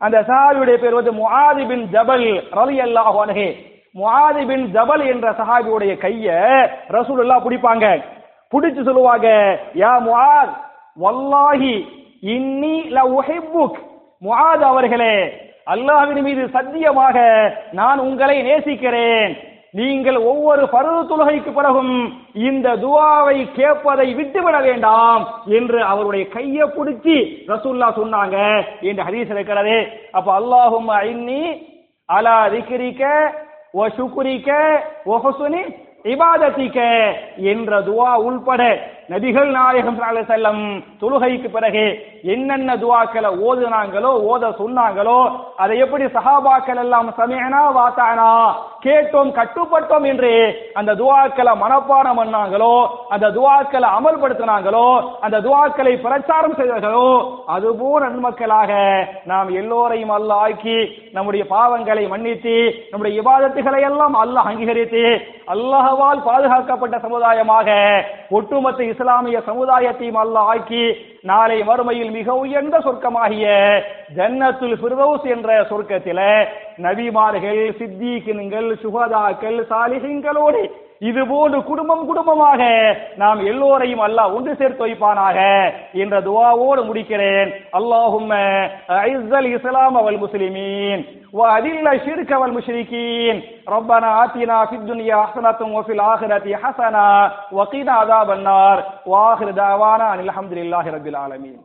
அந்த 0.02 0.18
சஹாபியுடைய 0.30 0.78
பேர் 0.82 0.98
வந்து 1.00 1.14
முஆதி 1.22 1.64
பின் 1.72 1.86
ஜபல் 1.96 2.28
ரலியல்லாஹு 2.60 3.18
அன்ஹு. 3.26 3.48
முஆதி 3.96 4.44
பின் 4.50 4.66
ஜபல் 4.76 5.04
என்ற 5.14 5.28
சஹாபியுடைய 5.40 5.94
கைய 6.06 6.28
ரசூலுல்லாஹ் 6.98 7.46
பிடிப்பாங்க. 7.46 7.86
பிடிச்சு 8.52 8.82
சொல்லுவாங்க 8.88 9.28
யா 9.84 9.94
முஆத் 10.10 10.54
வல்லாஹி 11.04 11.74
இன்னி 12.36 12.76
ல 12.96 13.00
உஹிப்புக் 13.18 13.78
முஆத் 14.26 14.64
அவர்களே 14.72 15.14
அல்லாஹ்வின் 15.74 16.26
மீது 16.28 16.44
சத்தியமாக 16.56 17.18
நான் 17.80 18.00
உங்களை 18.08 18.36
நேசிக்கிறேன். 18.50 19.32
நீங்கள் 19.80 20.18
ஒவ்வொரு 20.32 20.64
பருவ 20.74 20.98
தொழுகைக்கு 21.10 21.52
பிறகும் 21.56 21.96
இந்த 22.50 22.68
துவாவை 22.84 23.38
கேட்பதை 23.58 24.08
விட்டுவிட 24.20 24.58
வேண்டாம் 24.68 25.24
என்று 25.58 25.80
அவருடைய 25.92 26.26
கையை 26.36 26.68
பிடிச்சி 26.78 27.18
ரசூல்லா 27.52 27.90
சொன்னாங்க 28.00 28.38
என்று 28.90 29.02
ஹதீஸ் 29.08 29.34
இருக்கிறது. 29.36 29.76
அப்ப 30.18 30.28
அல்லாஹும் 30.40 30.90
இன்னி 31.12 31.42
அலா 32.10 32.38
திக்ரிக்க 32.54 33.04
வ 33.78 33.90
சுக்குரிக்க 33.98 34.52
வ 35.10 35.20
ஹசுனி 35.26 35.64
இபாதத்திக்க 36.14 36.80
என்ற 37.52 37.80
துவா 37.88 38.12
உள்பட 38.28 38.62
நபிகள் 39.10 39.50
நாயகம் 39.52 40.00
செல்லம் 40.30 40.64
தொழுகைக்கு 41.02 41.50
பிறகு 41.50 41.84
என்னென்ன 42.34 42.72
துவாக்களை 42.76 43.30
ஓதுனாங்களோ 43.44 44.12
ஓத 44.32 44.50
சொன்னாங்களோ 44.58 45.20
அதை 45.58 45.76
எப்படி 45.78 46.06
சஹாபாக்கள் 46.16 46.82
எல்லாம் 46.82 47.10
சமயனா 47.20 47.62
வாத்தானா 47.78 48.32
கேட்டோம் 48.82 49.32
கட்டுப்பட்டோம் 49.32 50.06
என்று 50.06 50.32
அந்த 50.74 50.92
துவாக்களை 50.94 51.54
மனப்பாடம் 51.56 52.20
பண்ணாங்களோ 52.20 52.74
அந்த 53.10 53.28
துவாக்களை 53.30 53.88
அமல்படுத்தினாங்களோ 53.92 54.86
அந்த 55.22 55.38
துவாக்களை 55.40 55.94
பிரச்சாரம் 55.98 56.58
செய்தார்களோ 56.60 57.08
அதுபோல் 57.48 58.06
நன்மக்களாக 58.06 58.72
நாம் 59.26 59.50
எல்லோரையும் 59.54 60.14
அல்ல 60.18 60.34
ஆக்கி 60.40 60.78
நம்முடைய 61.14 61.46
பாவங்களை 61.50 62.06
மன்னித்து 62.08 62.58
நம்முடைய 62.92 63.14
விவாதத்துகளை 63.22 63.82
எல்லாம் 63.84 64.18
அல்லாஹ் 64.18 64.50
அங்கீகரித்து 64.52 65.06
அல்லாஹவால் 65.48 66.22
பாதுகாக்கப்பட்ட 66.22 66.96
சமுதாயமாக 67.00 67.68
ஒட்டுமொத்த 68.32 68.88
இஸ்லாமிய 68.98 69.40
சமுதாயத்தையும் 69.46 70.20
அல்லாஹ் 70.22 70.50
ஆக்கி 70.52 70.84
நாளை 71.24 71.58
மறுமையில் 71.64 72.12
மிக 72.12 72.36
உயர்ந்த 72.38 72.78
சொர்க்கமாகிய 72.80 73.46
ஜன்னத்துல் 74.16 74.76
ஃபிர்தௌஸ் 74.80 75.26
என்ற 75.36 75.58
சொர்க்கத்தில 75.70 76.20
நபிமார்கள் 76.78 77.62
சித்திகினுங்கள் 77.80 78.70
சுகதாக்கள் 78.84 79.60
சாலிஹிங்களோடு 79.72 80.62
இது 81.03 81.21
போன்று 81.27 81.59
குடும்பம் 81.63 82.03
குடும்பமாக 82.07 82.61
நாம் 83.17 83.41
எல்லோரையும் 83.45 84.03
அல்லாஹ் 84.05 84.35
ஒன்று 84.37 84.53
சேர்த்து 84.55 84.85
வைப்பானாக 84.85 85.39
என்ற 86.03 86.15
துவாவோடு 86.27 86.83
முடிக்கிறேன் 86.89 87.49
அல்லாஹும்ம 87.79 88.33
ஐஸல் 89.07 89.51
இஸ்லாம் 89.53 89.99
வல் 90.05 90.23
முஸ்லிமீன் 90.25 91.03
وأذل 91.33 91.87
الشرك 91.89 92.31
والمشركين 92.33 93.35
ربنا 93.69 94.25
آتنا 94.25 94.67
في 94.67 94.77
الدنيا 94.77 95.23
حسنة 95.23 95.61
وفي 95.77 95.93
الآخرة 95.93 96.57
حسنة 96.57 97.07
وقنا 97.53 97.93
عذاب 97.93 98.31
النار 98.31 98.77
وآخر 99.07 99.51
دعوانا 99.53 100.15
أن 100.15 100.21
الحمد 100.21 100.53
لله 100.53 100.85
رب 100.91 101.07
العالمين 101.07 101.59